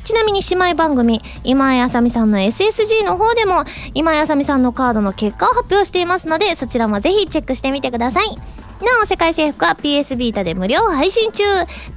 [0.04, 3.64] ちなみに姉妹番組、今井あさみさんの SSG の方でも、
[3.96, 8.69] 今井あさみさんのカードの結果を発表していますので、そちらもぜひチェックしてみてください。
[8.82, 11.44] なお、世界征服は PS ビータで無料配信中。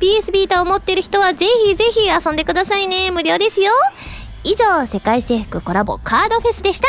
[0.00, 3.10] PS ビータを持ってる人はぜひぜひ遊んでくださいね。
[3.10, 3.72] 無料ですよ。
[4.44, 6.88] 以上、世界征服コラボカードフェスでした。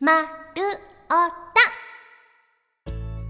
[0.00, 0.26] まる
[1.10, 1.77] おた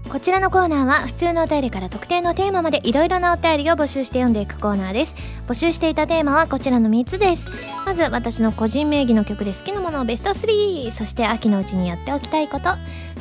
[0.09, 5.15] こちらのコーナーは普通のお便りから特定のテーマまでいろいろなお便りを募集して読んでいくコーナーです。
[5.47, 7.45] 募集していたテーマはこちらの3つです。
[7.85, 12.69] まず私の個人名義の曲で好きなものをベスト3そして秋のうちにやっておきたいこと。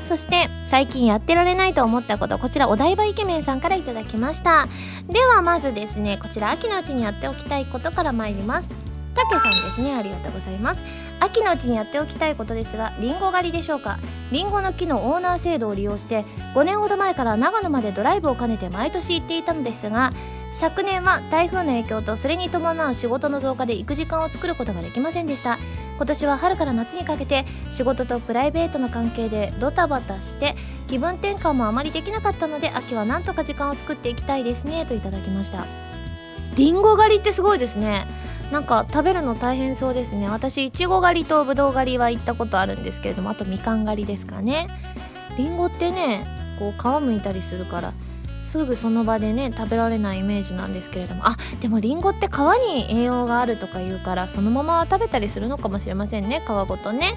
[0.09, 2.39] そして最近やってられないと思ったこと。
[2.39, 4.67] こちらお台場イケメンさんから頂きました。
[5.11, 8.69] ではまずですねこちら秋のうちにやっておきたいことから参ります。
[9.15, 9.95] たけさんですね。
[9.95, 10.83] ありがとうございます。
[11.21, 13.99] 秋のうちにやっておきたいことですがりんご狩りでしょうか。
[14.31, 20.13] りんごの木のオーナー制度を利用して5年ほど前から長野までドライブを兼ねて毎年行っていたのですが
[20.59, 25.59] 昨年は台風の影響とそれに伴う仕事の増加で行く時間を作ることができませんでした。
[25.97, 30.55] 今年は春から夏にかけて仕事とプライベートの関係でドタバタして
[30.87, 35.65] 気分転換もあまりできなかったので秋はなんとか時間を作っていきたいですねといただきました。
[36.57, 38.07] りんご狩りってすごいですね。
[38.53, 40.29] なんか食べるの大変そうですね。
[40.29, 44.69] 私いちご狩りとぶどう狩りは行ったことあるんですけれどもあとみかん狩りですかね。
[45.37, 46.27] りんごってね
[46.59, 47.93] こう皮むいたりするから
[48.47, 51.27] すぐその場でね食べられないイメージなんですけれども。
[51.27, 57.15] あでもりんごって皮に栄養があるとか言うからそのまま食べたりするのかもしれませんね皮ごとね。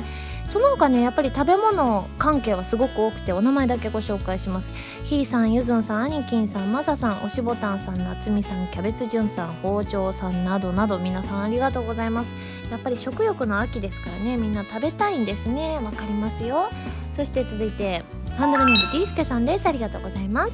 [0.52, 4.68] その他ねやっぱり食べ物関係はすごく多くてお名前だけご紹介します。
[5.06, 12.28] ひーさんゆずんさんあにきんさんまささんおしぼたんさんなつみさんキャベツじゅんさん包丁さんなどなど皆さんありがとうございます。
[12.70, 15.80] やっぱり食欲の秋ですからねみんな食べたいんですね。
[15.82, 16.70] わかりますよ。
[17.16, 18.04] そして続いて
[18.38, 19.66] ハンドルネームディースケさんです。
[19.68, 20.52] ありがとうございます。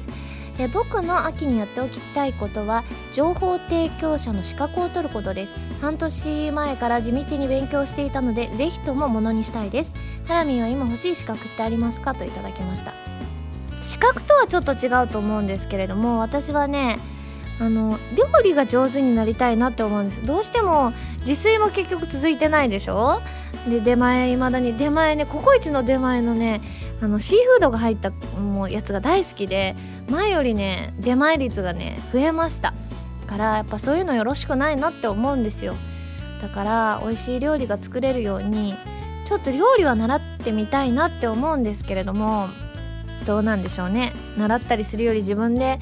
[0.58, 5.52] で僕の秋にやっておきたいことは情報提供者の資格を取ることです。
[5.80, 9.92] 半年前から地道に勉強していたのでぜひともものにしたいです。
[10.26, 12.92] ハラミンは今欲しい資格ってありますかといただきました。
[13.80, 16.98] 資格とはちょっと違うと思うんですけれども私はね
[17.60, 20.26] あの料理が上手になりたいなって思うんです。
[20.26, 23.20] どうしても自炊も結局続いてないでしょ？
[23.68, 26.60] で出前いまだに出前ねココイチの出前のね
[27.00, 29.76] あのシーフードが入ったもうやつが大好きで
[30.10, 32.74] 前よりね出前率がね増えました。
[33.28, 35.76] からやっぱそういうのよろしくないなって思うんですよ。
[36.42, 38.74] だから美味しい料理が作れるように
[39.26, 42.48] ちょっと料理は習ってみたいなって思うんですけれども
[43.26, 44.12] どうなんでしょうね。
[44.38, 45.78] 習ったりするより自分で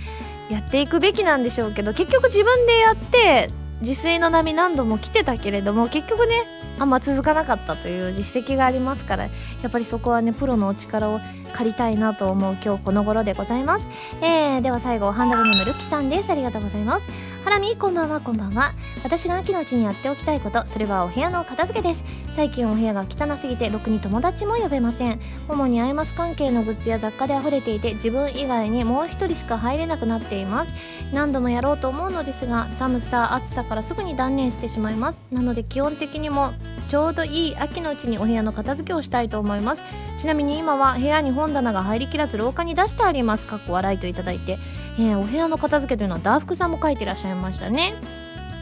[0.50, 3.50] やっていくべきなんでしょうけど結局自分でやって
[3.81, 6.44] 自炊の波何度も来てたけれども結局ね
[6.79, 9.31] あんま続かなかったという実績がありますからや
[9.69, 11.21] っぱりそこはねプロのお力を
[11.55, 13.87] 借りたいなと思う今日この頃でございます、
[14.21, 16.31] えー、では最後ハンドルネームルキさんです。
[16.31, 17.36] ありがとうございます。
[17.47, 18.73] ハラミこんばんはこんばんは。
[19.05, 22.03] 私が秋のうちにやっておきたいことそれはお部屋の片付けです。
[22.35, 25.21] 最近お部屋が汚すぎてろくに友達も呼べません。
[25.49, 30.73] 主にアイマス関係のグッズや雑貨で溢れていて自分以外にもう一人しか入れなくなっています。
[31.13, 35.21] 何度もやろうと思うのですが寒さ暑さからすぐに断念してしまいます。
[35.31, 36.53] なので基本的にも
[36.89, 39.83] ちょうどいい秋のうちにお部屋の片付けをしたいと思います。
[40.19, 43.47] ちなみに今は部屋に本棚が入りきらず廊下に出してあります。
[43.47, 44.59] かっこ笑いといただいて。
[44.99, 47.95] えー、お部屋の片付けというのはダーフクさんも書いてらっしゃいましたね。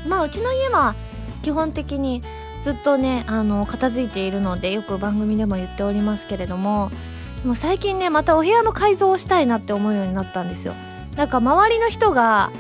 [0.06, 0.94] まあうちの家は
[1.42, 2.22] 基本的に
[2.62, 6.90] ずっとねあの片付いているのでよく番組でも言っておりますけれども
[7.42, 10.74] でも最近ねまたお部屋の改造をしたいなって思うようになったんですよ。
[11.16, 12.50] なんか周りの人が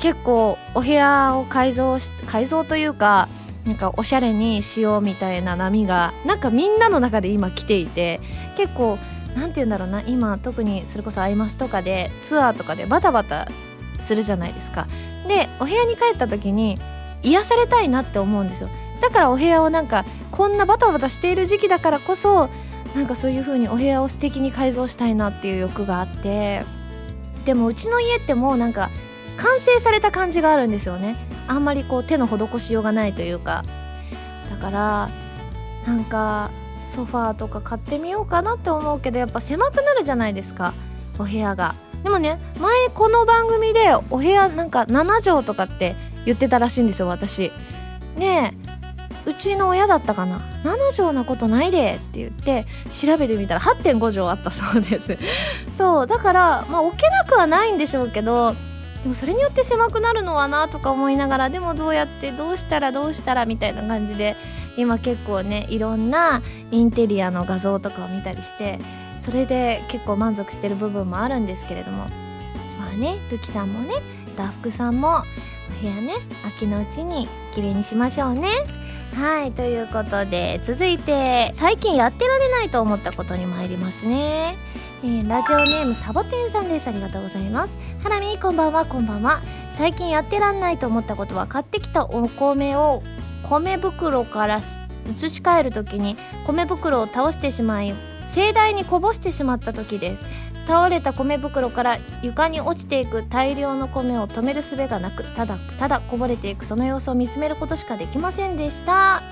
[0.00, 3.28] 結構お部屋を改造し改造というか
[3.64, 8.20] なんかおしゃれにしようみたいな波がなんかみんなの中で今来ていて
[8.56, 8.98] 結構
[9.34, 13.48] なんて言うんだろうな今特にそれこそアイマスとかでツアーとかでバタバタ
[14.00, 14.86] するじゃないですか。
[15.28, 16.78] でお部屋に帰った時に
[17.22, 18.68] 癒されたいなって思うんですよ。
[19.00, 22.48] だからお部屋をなんかこんなバタバタしている時期だからこそ
[22.94, 26.64] なんかそういう風にお部屋を素敵に改造したいなっていう欲があって。
[27.44, 28.90] でもうちの家ってもうなんか
[29.36, 31.16] 完成された感じがあるんですよね。
[31.48, 33.64] あんまりこう手の施しようがないというか。
[34.50, 35.08] だから
[35.86, 36.50] なんか
[36.92, 40.74] ソファーとか買ってみようかなって思うけどやっぱ狭くなるじゃないですか。
[41.18, 41.74] お部屋が。
[42.04, 47.50] でもね前この番組でお部屋なんか7畳とかって言ってたらしいんですよ私。
[48.16, 48.54] ね
[49.26, 50.40] えうちの親だったかな。
[50.64, 55.18] 7畳なことないでって言って調べてみたら8.5畳あったそうです。
[55.78, 58.54] そうだからまあ置けなくはないんでしょうけど
[59.02, 64.36] でもそれによって狭くなるのはなとか思いながらでもどうやってどうしたらどうしたらみたいな感じで
[64.76, 68.78] 今結構ねいろんなインテリアの画像とかを見たりして
[69.20, 72.06] それで結構満足してる部分もあるんですけれども。
[72.78, 73.94] まあねルキさんもね
[74.36, 76.14] ダフクさんもお部屋ね
[76.46, 78.48] 秋のうちに綺麗にしましょうね。
[79.14, 84.56] はいということで続いて最近やってられないと思ったことに参りますね。
[85.04, 86.88] えー、ラジオネームサボテンさんです。
[86.88, 87.76] ありがとうございます。
[88.02, 89.42] ハラミこんばんはこんばんは。
[89.72, 93.02] 最近やってらんないと思ったことは買ってきたお米を
[93.52, 94.62] 米袋から
[95.20, 97.92] 移し替える時に米袋を倒してしまい
[98.32, 100.24] 盛大にこぼしてしまった時です。
[100.66, 109.22] 倒れた米袋から床に落ちていく大量の米を止める術がなくただただこぼれていくその様子を見つめることしかできませんでした、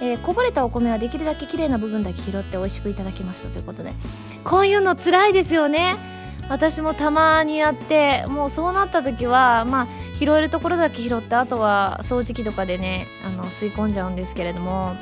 [0.00, 3.94] えー、こぼれたお米はできるだけ綺麗な部分だけ拾って美味しくいただきましたということで。
[4.44, 5.96] こういうの辛いですよね。
[6.48, 9.86] 私もたまにやってもうそうなった時はまあ
[10.18, 14.94] 拾えるところだけ拾ってあとは掃除機とかでねあの吸い込んじゃうんですけれども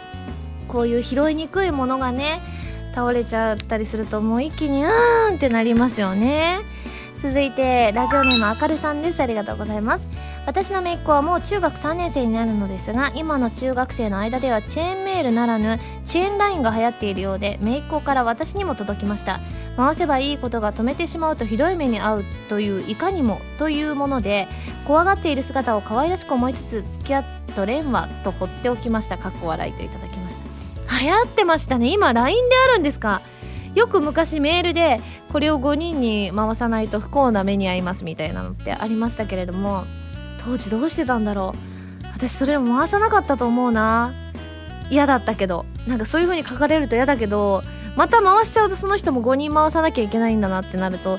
[0.68, 2.40] こういう拾いにくいものがね
[2.94, 6.60] 倒れちゃったりするともう一気にうーんってなりますよね。
[7.20, 9.20] 続いてラジオネームあかるさんです。
[9.20, 10.06] ありがとうございます。
[10.46, 19.40] 私の姪っ子はもう中学3年生になるのですが今の中学生の間ではチェーンメールならぬチェーンラインが流行っているようで姪っ子から私にも届きました。
[19.76, 24.46] 回せばいいことが止めてしまうとひどい目に遭うといういかにもというもので
[24.86, 27.24] 怖がっている姿を可愛らしく思いつつ付き合っ
[27.56, 29.18] とれんわと放っておきました。
[29.18, 30.36] かっこ笑いといただきまし
[30.86, 31.00] た。
[31.00, 31.88] 流行ってましたね。
[31.88, 33.20] 今 LINE であるんですか？
[33.74, 35.00] よく昔メールで
[35.32, 39.84] これを5人に回さないと不幸な目に遭いますみたいなのってありましたけれども
[40.44, 42.06] 当時どうしてたんだろう？
[42.14, 44.14] 私それを回さなかったと思うな。
[44.90, 47.62] 嫌だったけどなんかそういう風に書かれると嫌だけど
[47.96, 51.18] また回しちゃうとその人も5人回さなきゃいけないんだなってなると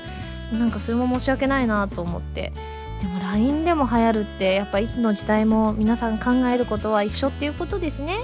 [0.52, 2.52] なんかそれも申し訳ないなと思って。
[3.00, 8.16] でも LINE でも流行るってやっぱいつの時代も皆さん考えることは一緒っていうことですね。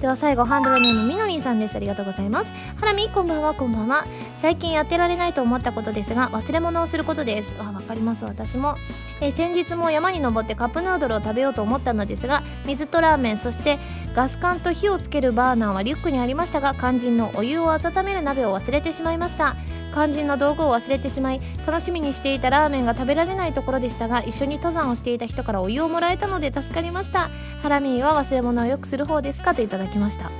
[0.00, 1.74] では最後ハンドルネームみのりんさんです。
[1.74, 2.50] ありがとうございます。
[2.76, 4.06] ハラミこんばんはこんばんは。
[4.40, 7.52] 最近やってられないと思ったことですが忘れ物をすることです。
[7.58, 8.76] あわかります私も。
[9.20, 13.78] え先日も山に登ってカップヌードルを食べようと思ったのですが水とラーメンそして
[14.14, 19.56] ガス管と火をつけるバーナーはリュックにありましたが肝心のお湯を温める鍋を忘れてしまいました。
[19.92, 27.30] 肝心の道具を忘れてしまい楽しみにしていたラーメンが食べられないところでしたが一緒に登山をしていた人からお湯をもらえたので助かりました。
[27.62, 30.30] ハラミーは忘れ物をよくする方ですかといただきました。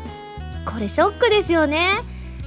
[0.64, 1.98] これショックですよね。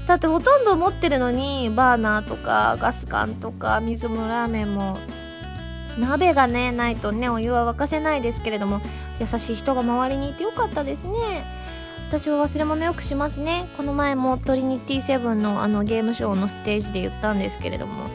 [0.07, 4.97] だってほとんど持ってるのにバーナーとかガス管とか水もラーメンも
[5.97, 8.81] 鍋がねないとねお湯は沸かせないですけれども
[9.21, 11.11] 優しい人が周りにいてよかったですね。
[12.13, 13.67] 私は忘れ物よくしますね。
[13.75, 18.07] この前もトリニティセブンのあのゲームショーのステージで言ったんですけれども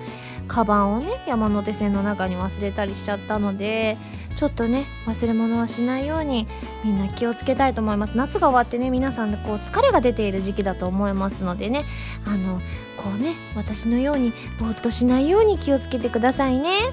[0.47, 3.97] カバンをね山手線の中に忘れたりしちゃったので
[4.39, 6.47] ちょっとね忘れ物はしないように
[6.85, 8.17] みんな気をつけたいと思います。
[8.17, 11.83] 夏が終わってね皆さんこう疲れが出ている時期だと思いますのでね
[12.25, 12.61] あの
[13.03, 16.93] こうね私のようにぼーっとしないように気をつけてくださいね。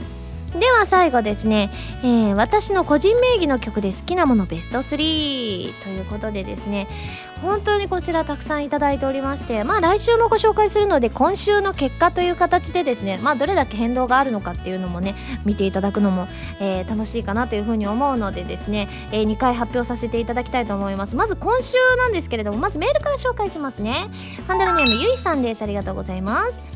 [0.59, 1.69] では最後ですね、
[2.01, 6.87] えー、私の個人名義の曲で好きなものベスト3ということでですね
[7.41, 16.27] 本当にこちらたくさんいただいておりましてまあ来週もご紹介するので今週の結果という形でですねまあどれだけ変動があるのかっていうのもね見ていただくのも、
[16.59, 21.15] えー、楽しいかなというふうに思うのでですね、えー、2回発表させていただきたいと思います。
[21.15, 24.07] まず今週なんですけれどもまずメールから紹介しますね。
[24.47, 25.61] ハンドルネームゆいさんです。
[25.61, 26.74] ありがとうございます。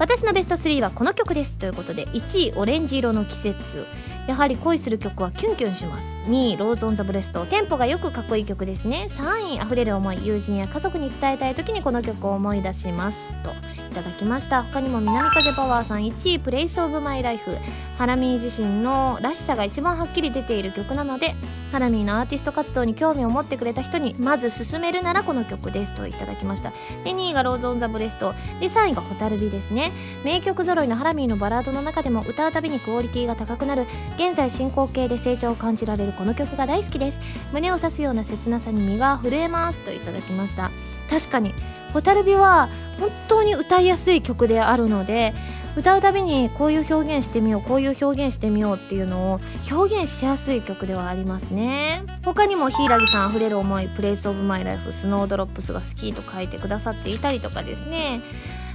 [0.00, 3.84] 私のベスト3はこの曲ですということで1位オレンジ色の季節。
[4.26, 6.08] やはり恋する曲はキュンキュンします。
[6.30, 7.44] 2位ローズ・オン・ザ・ブレスト。
[7.44, 9.08] テンポがよくかっこいい曲ですね。
[9.10, 13.18] 3位溢れる思い友人や家族に伝えたい時にこの曲を思い出します。
[13.44, 13.50] と。
[13.90, 14.62] いただきました。
[14.62, 17.56] 他にも南風パワーさん1位プレイスオブマイライフ。
[17.98, 21.34] ハラミー自身のらしさが一番はっきり出ている曲なので
[21.70, 25.94] ハラミーのアーティスト活動に興味を持ってくれた人にまず勧めるならこの曲です。
[25.96, 26.70] といただきました。
[27.04, 28.32] で2位がローズ・オン・ザ・ブレスト。
[28.60, 29.90] で3位がホタルビですね。
[30.24, 33.86] 名曲揃いのハラミーのバラードの中でも歌うたびにクオリティが高くなる
[34.16, 37.18] 現在進行形で成長を感じられるこの曲が大好きです。
[37.52, 39.78] 胸を刺すような切なさに身が震えます。
[39.80, 40.70] といただきました。
[41.10, 41.52] 確かに
[41.92, 42.68] 「蛍火」は
[42.98, 45.34] 本当に歌いやすい曲であるので
[45.76, 52.02] 歌うたびにこういう表現してみようこういう表現してみようっていうのを表現しやすい曲ではありますね。
[52.24, 58.20] 他にも柊さんあふれる思い「プレイスオブマイライフスノードロップスが好き」と書いてくださっていたりとかですね。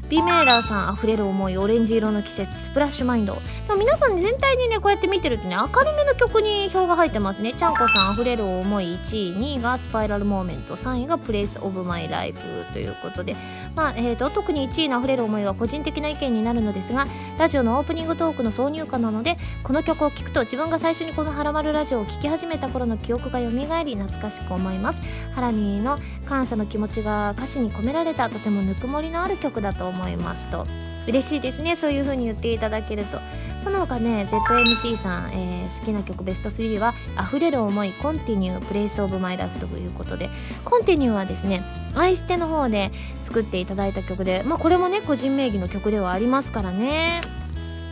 [0.09, 3.35] ビメーラーさんあふれる思いオレンジ色の季節スプラッシュマインド。
[3.67, 7.53] でも皆さん全体にねこうやって見てるとね明るめの曲に票が入ってますね。
[7.53, 12.39] ちゃんこさんあふれる思い1位2位がスパイラルモーメント3位がプレイスオブマイライフ
[12.73, 13.35] ということで。
[13.75, 25.01] まあえーと、特に1位のあふれる思いは個人的な意見になるのですがラジオのオープニングトークの挿入歌なのでこの曲を聴くと自分が最初にこの「はらまるラジオ」を聴き始めた頃の記憶が蘇り懐かしく思います。
[25.33, 29.94] ハラミーの感謝の気持ちが歌詞に込められたとてもぬくもりのある曲だと思います。
[29.95, 30.67] 思いますと。
[31.07, 31.75] 嬉しいですね。
[31.75, 33.19] そういう風に言っていただけると。
[33.63, 40.29] その他ね ZMT さん、えー、好きな曲ベスト3は「溢れる思い continue place of my life」ということで。
[40.63, 41.63] continue はですね
[41.95, 42.91] アイステの方で
[43.23, 47.21] 作っていただいた曲でまあこれもね個人名義の曲ではありますからね。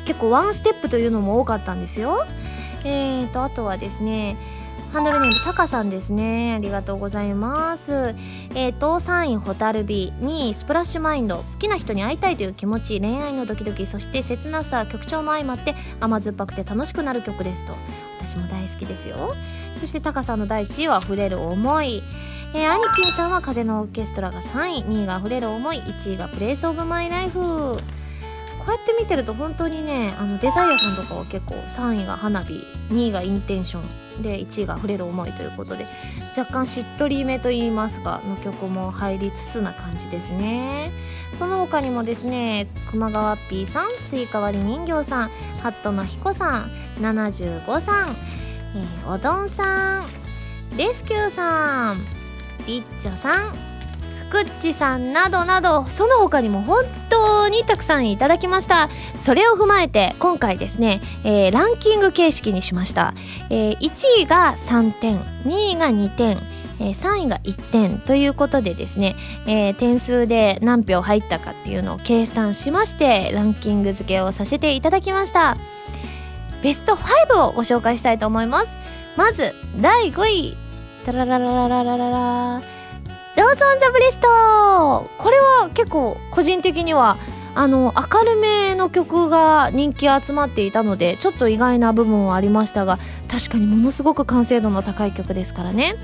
[0.05, 2.23] 結構 one step というのも多かったんですよ。
[2.83, 4.37] えーとあとはですね
[4.93, 6.53] ハンドルネームタカさんですね。
[6.53, 8.13] ありがとうございます。
[8.55, 17.73] えっ、ー、と3位ホタルビ2位スプラッシュマインド好きな人に会いたいという気持ち恋愛のドキドキそして切なさ曲調も相まって甘酸っぱくて楽しくなる曲ですと
[18.19, 19.35] 私も大好きですよ。
[19.79, 22.01] そしてタカさんの第1位は溢れる思い。
[22.55, 25.79] えー、アニキンさんは風のオーケストラが3位2位が溢れる思い。
[25.79, 27.39] 1位がプレイスオブマイライフ。
[27.39, 34.02] こうやって見てると本当にねあのデザイアさんとかは結構3位が花火2位が intention。
[34.21, 35.85] で1位が「溢れる思い」ということで
[36.37, 40.91] 若干しっとりめといいますかの曲も入りつつな感じですね。
[41.39, 45.29] その他にもですね熊川 P さんスイカ割り人形さん
[45.61, 48.15] ハットの彦さん75さん、
[48.75, 50.07] えー、おどんさん
[50.77, 52.05] レスキューさん
[52.67, 53.72] リッチョさん
[54.33, 58.89] くっちさんなどなどその他にも本当にたくさんいただきました。
[59.19, 63.13] それを踏まえて今回ですね、えー、ランキング形式にしました、
[63.51, 66.37] えー、1位が3点2位が2点
[66.79, 69.15] え3位が1点ということでですね、
[69.45, 75.57] えー、点数で何票入ったかっていうのを計算しましてランキング付けをさせていただきました。
[76.63, 78.67] ベスト5をご紹介したいと思います。
[79.15, 80.57] まず第5位。
[81.05, 82.72] タラララララララ。
[83.35, 84.27] Rose on the breast。
[85.17, 87.17] これは結構個人的には
[87.55, 92.97] あの明るめの曲が人気集まっていたのでちょっと意外な部分はありましたが
[93.29, 95.95] 確かにものすごく完成度の高い曲ですからね。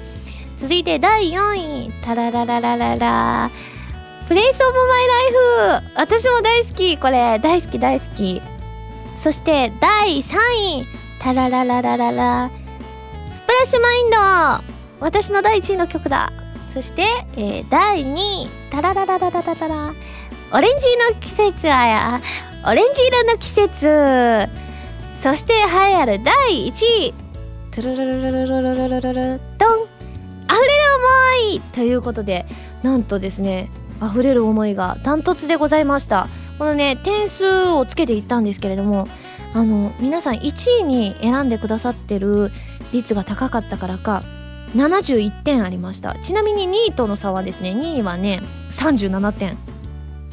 [0.58, 1.92] 続いて第4位。
[2.04, 3.50] タララララララ。
[4.28, 6.98] プレイスオブマイライフ私も大好き。
[6.98, 8.42] これ大好き大好き。
[9.22, 10.38] そして第3
[10.82, 10.86] 位。
[11.20, 12.52] タララララララ。
[13.34, 14.16] スプラッシュマインド
[15.00, 16.32] 私の第1位の曲だ。
[16.80, 17.04] そして、
[17.36, 19.94] えー、第2位、タララララララララ、
[20.54, 22.22] オレンジの季節や、
[22.66, 24.50] オレンジ色の季節。
[25.22, 27.14] そして栄えある第1位、
[27.72, 29.88] トゥルルルルルルルルルルルドン、
[30.46, 30.96] 溢れる
[31.50, 32.46] 思いということで、
[32.82, 33.70] なんとですね、
[34.02, 36.30] 溢れる思いがダントツでございました。
[36.60, 39.06] このね、点数をつけていったんですけれども、
[39.54, 42.54] あの、皆さん1位に選んでくださってる
[42.94, 44.24] 率が高かったからか、
[44.76, 46.16] 71点ありました。
[46.22, 48.42] ちなみに2位との差はですね2位はね
[48.72, 49.58] 37点。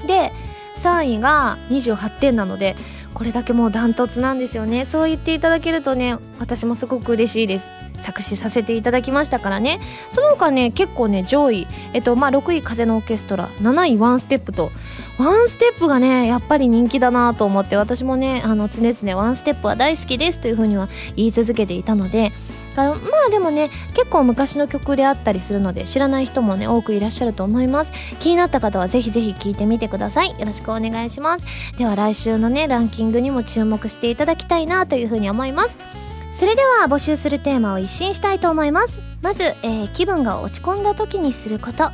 [0.07, 0.33] で
[0.77, 2.77] 3位が28点なので
[3.15, 4.85] これだけもうダントツなんですよね。
[4.85, 7.67] そう言っていただけるとね私もすごく嬉しいです。
[8.03, 9.81] 作詞させていただきましたからね。
[10.11, 14.71] その他ね結構ね上位えっとまあ6位風のオーケストラ7位ワンステップと。
[15.19, 22.33] ワンステップがねやっぱり人気だなと思って私もねあの常々ワンステップは大好きですというふうには言い続けていたので
[22.77, 27.93] からまあでもね結構昔の曲であったりするので知らない人もね多くいらっしゃると思います。
[28.21, 30.31] 気になった方はぜひぜひ聴いてみてください。
[30.39, 31.45] よろしくお願いします。
[31.79, 35.77] では来週のねランキングにも注目していただきたいなというふうに思います。
[36.31, 39.01] それでは募集するテーマを一新したいと思います。
[39.23, 41.91] まず、えー、気分が落ち込んだ時にすること。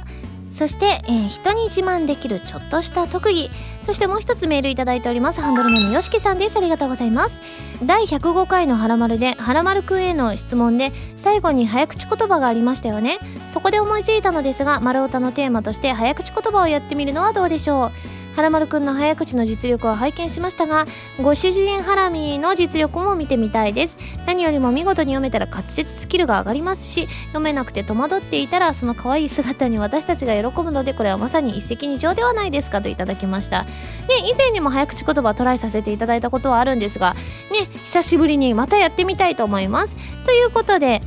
[0.53, 3.51] そして、えー人に自慢できるちょっとした特技。
[3.83, 5.41] そしてもう一つメールいただいております。
[5.41, 6.57] ハンドルネームよしきさんです。
[6.57, 7.39] ありがとうございます。
[7.83, 13.19] 第105回の「はらまる」ではらまるくんへの質問で最後に早口言葉がありましたよね。
[13.53, 17.91] そこで思いついたのですが丸太のテーマとして早口言葉をやってみるのはどうでしょう。
[18.35, 20.87] はらまるくんの早口の実力を拝見しましたが
[21.23, 23.97] ご主人ハラミの実力も見てみたいです。
[24.27, 33.65] 何よりも見事に読めたら滑舌スキルが上がりますし読めなくて戸惑っていたらその可愛い姿に私たちが喜ぶのでこれはまさに一石二鳥ではないですかといただきました。
[34.09, 37.15] で以前にも早口言葉トライさせていただいたことはあるんですが
[37.53, 39.97] ね久しぶりにまたやってみたいと思います。
[40.25, 41.03] ということで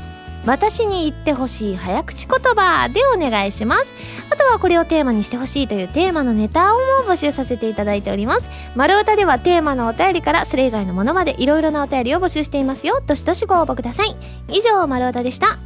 [0.45, 3.85] 私に言ってほしい早口言葉でお願いします。
[4.29, 8.41] あとはこれをテーマにしてほしいというテーマのネタをも募集させていただいております。
[8.75, 13.01] 丸歌ではテーマのお便りからそれ以外のものまでいろいろなお便りを募集していますよ。
[13.05, 14.15] どしどしご応募ください。
[14.49, 15.57] 以上丸歌でした。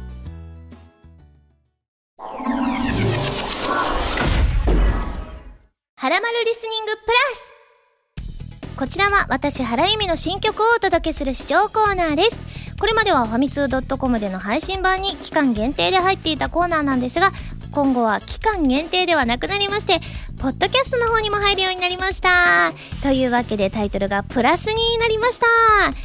[5.96, 8.76] はらまるリスニングプラス。
[8.78, 12.59] こちらは私原由美の新曲をお届けする視聴コーナーです。
[12.80, 17.30] これまではファミツー .com での配信版に期間限定で入っていたコーナーなんですが
[17.72, 20.00] 今後は期間限定ではなくなりまして
[20.40, 22.72] ポッドキャストの方にも入るようになりました。
[23.02, 25.46] というわけでタイトルがプラスになりました。
[25.90, 25.96] ね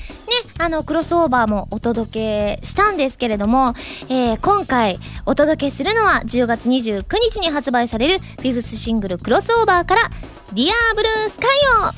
[0.57, 3.73] あのクロスオーバーもお届けしたんですけれども、
[4.09, 10.01] えー今回お届けするのは10月29日に発売されるフィフスシングルクロスオーバーから
[10.53, 11.47] 「ディアーブルースカイ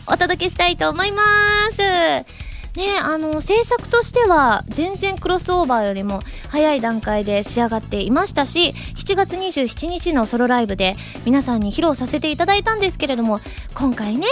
[0.09, 1.23] をお届けしたいと思いま
[1.71, 2.46] す。
[2.77, 13.39] ねあの制作としては全然クロスオーバーよりも早い段階で仕上がっていましたし7月27日のソロライブで皆さんに披露させていただいたんですけれども
[13.73, 14.27] 今回ね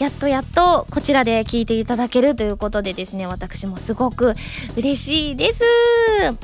[0.00, 4.34] やっとやっとこちらで聴いていただけるということでですね私もすごく
[4.76, 5.62] 嬉しいです。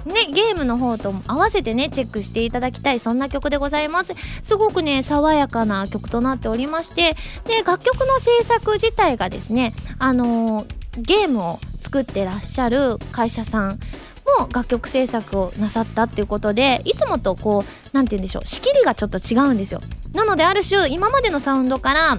[0.04, 4.12] ねゲームの方と合わせてねチェックしていただきたいそんな曲でございます。
[4.42, 13.78] すごくね爽やかな曲となっておりましてで楽曲の制作自体がですねあのーゲームを作ってらっしゃる会社さん
[14.40, 19.80] も楽曲制作をなさったっていうことでいつもとこうなんて言うんでしょう仕切りがちょっと違うんですよ。
[20.12, 22.18] なのである種今までのサウンドから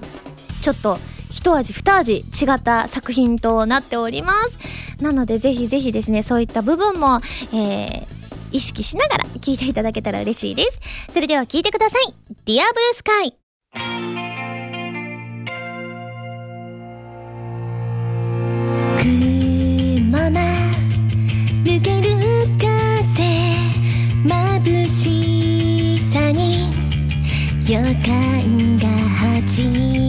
[0.61, 0.97] ちょっと
[1.29, 2.23] 一味二味違
[2.53, 4.57] った作品となっております。
[5.01, 7.21] なのでぜひぜひですねそういった部分も、
[7.53, 8.17] えー
[8.49, 10.79] 意識しながら聴いていただけたら嬉しいです。
[11.11, 12.13] それでは聴いてください。
[12.45, 13.46] Dear Blue Sky
[27.69, 30.06] 予感が始まる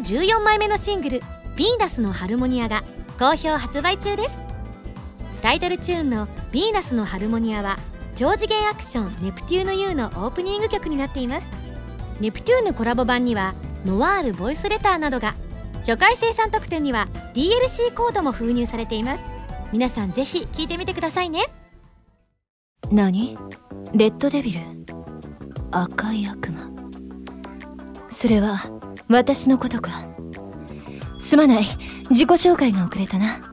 [0.00, 1.20] 14枚目のシングル
[1.56, 2.82] 「ヴィーナスのハルモニア」が
[3.18, 4.34] 好評発売中です。
[5.42, 7.78] タイトルチューンの「ヴィーナスのハルモニア」は
[8.14, 11.46] 超次元アクション「ネプテューヌ U」のオープニング曲になっています。
[12.20, 13.54] ネプテューヌコラボ版には
[13.86, 15.34] ノワールボイスレターなどが
[15.78, 19.22] 初回生産特典には DLC コードも封入されています。
[19.72, 21.46] 皆さんぜひ聴いてみてくださいね。
[22.90, 23.38] 何？
[23.94, 24.60] レッドデビル？
[25.70, 26.79] 赤い悪魔。
[28.10, 28.62] それは
[29.08, 30.06] 私のことか。
[31.20, 31.64] すまない。
[32.10, 33.52] 自己紹介が遅れたな。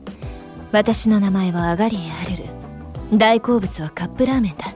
[0.72, 2.44] 私の名前はアガリエ・アル
[3.12, 3.18] ル。
[3.18, 4.74] 大好物はカップラーメンだ。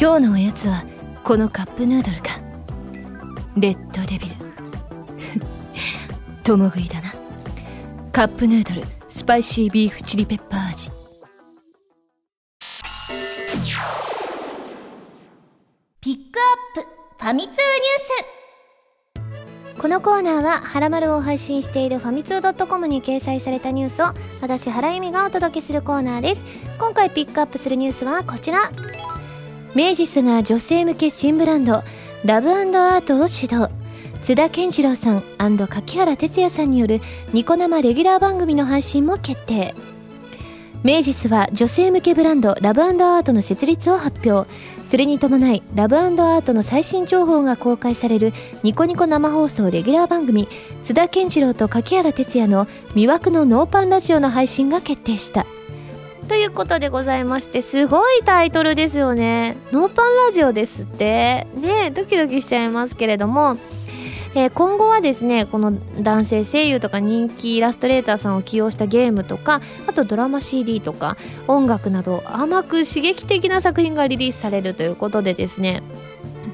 [0.00, 0.84] 今日のおやつは
[1.24, 2.40] このカップヌードルか。
[3.56, 4.36] レッドデビル。
[6.44, 7.12] 共食いだな。
[8.12, 10.40] カップヌードルスパイシービーフチリペッ
[19.96, 26.44] のコーナーは「はらまる」を配信しているファミツー .com に掲載されたニュースを私原由美がお届けするコーナーです。
[26.78, 28.70] 今回ピックアップするニュースはこちら。
[29.74, 31.82] 明治スが女性向け新ブランド
[32.26, 33.70] ラブアートを始動
[34.20, 37.00] 津田健次郎さん柿原哲也さんによる
[37.32, 39.74] ニコ生レギュラー番組の配信も決定。
[40.84, 44.48] 明治スは女性向けブランドラブアートの設立を発表。
[44.88, 48.32] それに伴いラブアートの最新情報が公開される
[48.62, 50.48] ニコニコ生放送レギュラー番組
[50.84, 55.46] 津田健次郎と柿原哲也の魅惑のノーパンラジオの配信が決定した。
[56.28, 59.56] ということでございましてすごいタイトルですよね。
[59.72, 61.46] ノーパンラジオですって。
[61.56, 63.56] ねドキドキしちゃいますけれども
[64.36, 65.72] えー、今後はですねこの
[66.02, 71.16] 男性声優とか人気イラストレーターさんを起用したゲームとかあとドラマ CD とか
[71.48, 75.82] 音楽など甘く刺激的な作品がリリースされるということでですね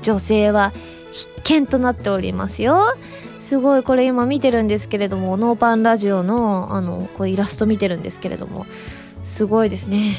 [0.01, 0.73] 女性は
[1.11, 2.97] 必見となっておりますよ。
[3.41, 8.65] すごいこれ今見てるんですけれどもノーパンラジオのあのこうイラスト見てるんですけれども
[9.25, 10.17] すごいですね。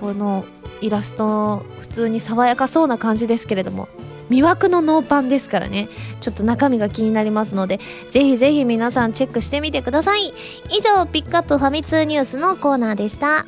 [0.00, 0.44] この
[0.80, 3.88] イラスト普通に爽やかそうな感じですけれども。
[4.30, 5.88] 魅惑のノーパンですからね。
[6.20, 10.32] ちょっと中身が気になりますのでぜひぜひ皆さんチェックしてみてください。
[10.70, 13.44] 以上ピックアップファミ通ニュースのコーナーでした。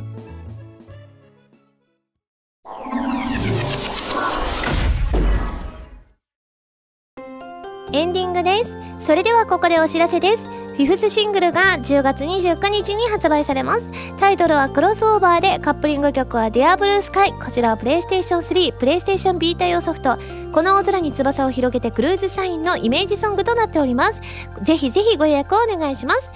[7.95, 8.75] エンディングです。
[9.07, 10.52] それではここでお知らせです。
[10.73, 13.87] フィフスシングルが10月29日に発売されます。
[14.19, 20.17] タイトルはクロスオーバーでカップリング曲は Dear Blue Sky こちらはプレイステーション3プレイステーションビータ用ソフト。
[20.53, 24.21] この大空に翼を広げてクルーズサインのイメージソングとなっております。
[24.63, 26.31] ぜひぜひご予約をお願いします。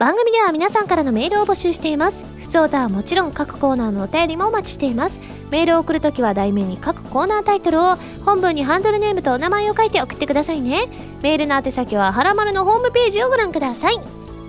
[0.00, 2.24] 番組では皆さんからのメールを募集しています。
[2.38, 5.20] 普通歌はもちろん各コーナーのお便りもお待ちしています。
[5.50, 10.88] メールを送るときは題名に各コーナータイトルを本文にハンドルネームとお名前を書いて送ってくださいね。
[11.20, 14.00] メールの宛先ははらまるのホームページをご覧ください。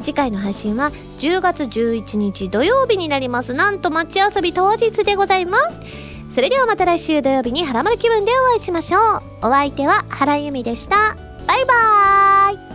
[0.01, 3.53] 次回の配信は10月11日土曜日になります。
[3.53, 6.33] なんと街遊び当日でございます。
[6.33, 9.01] それではまた来週土曜日にはらまる気分でお会いしましょう。
[9.41, 11.17] お相手は原由美でした。
[11.45, 12.70] バイバーイ。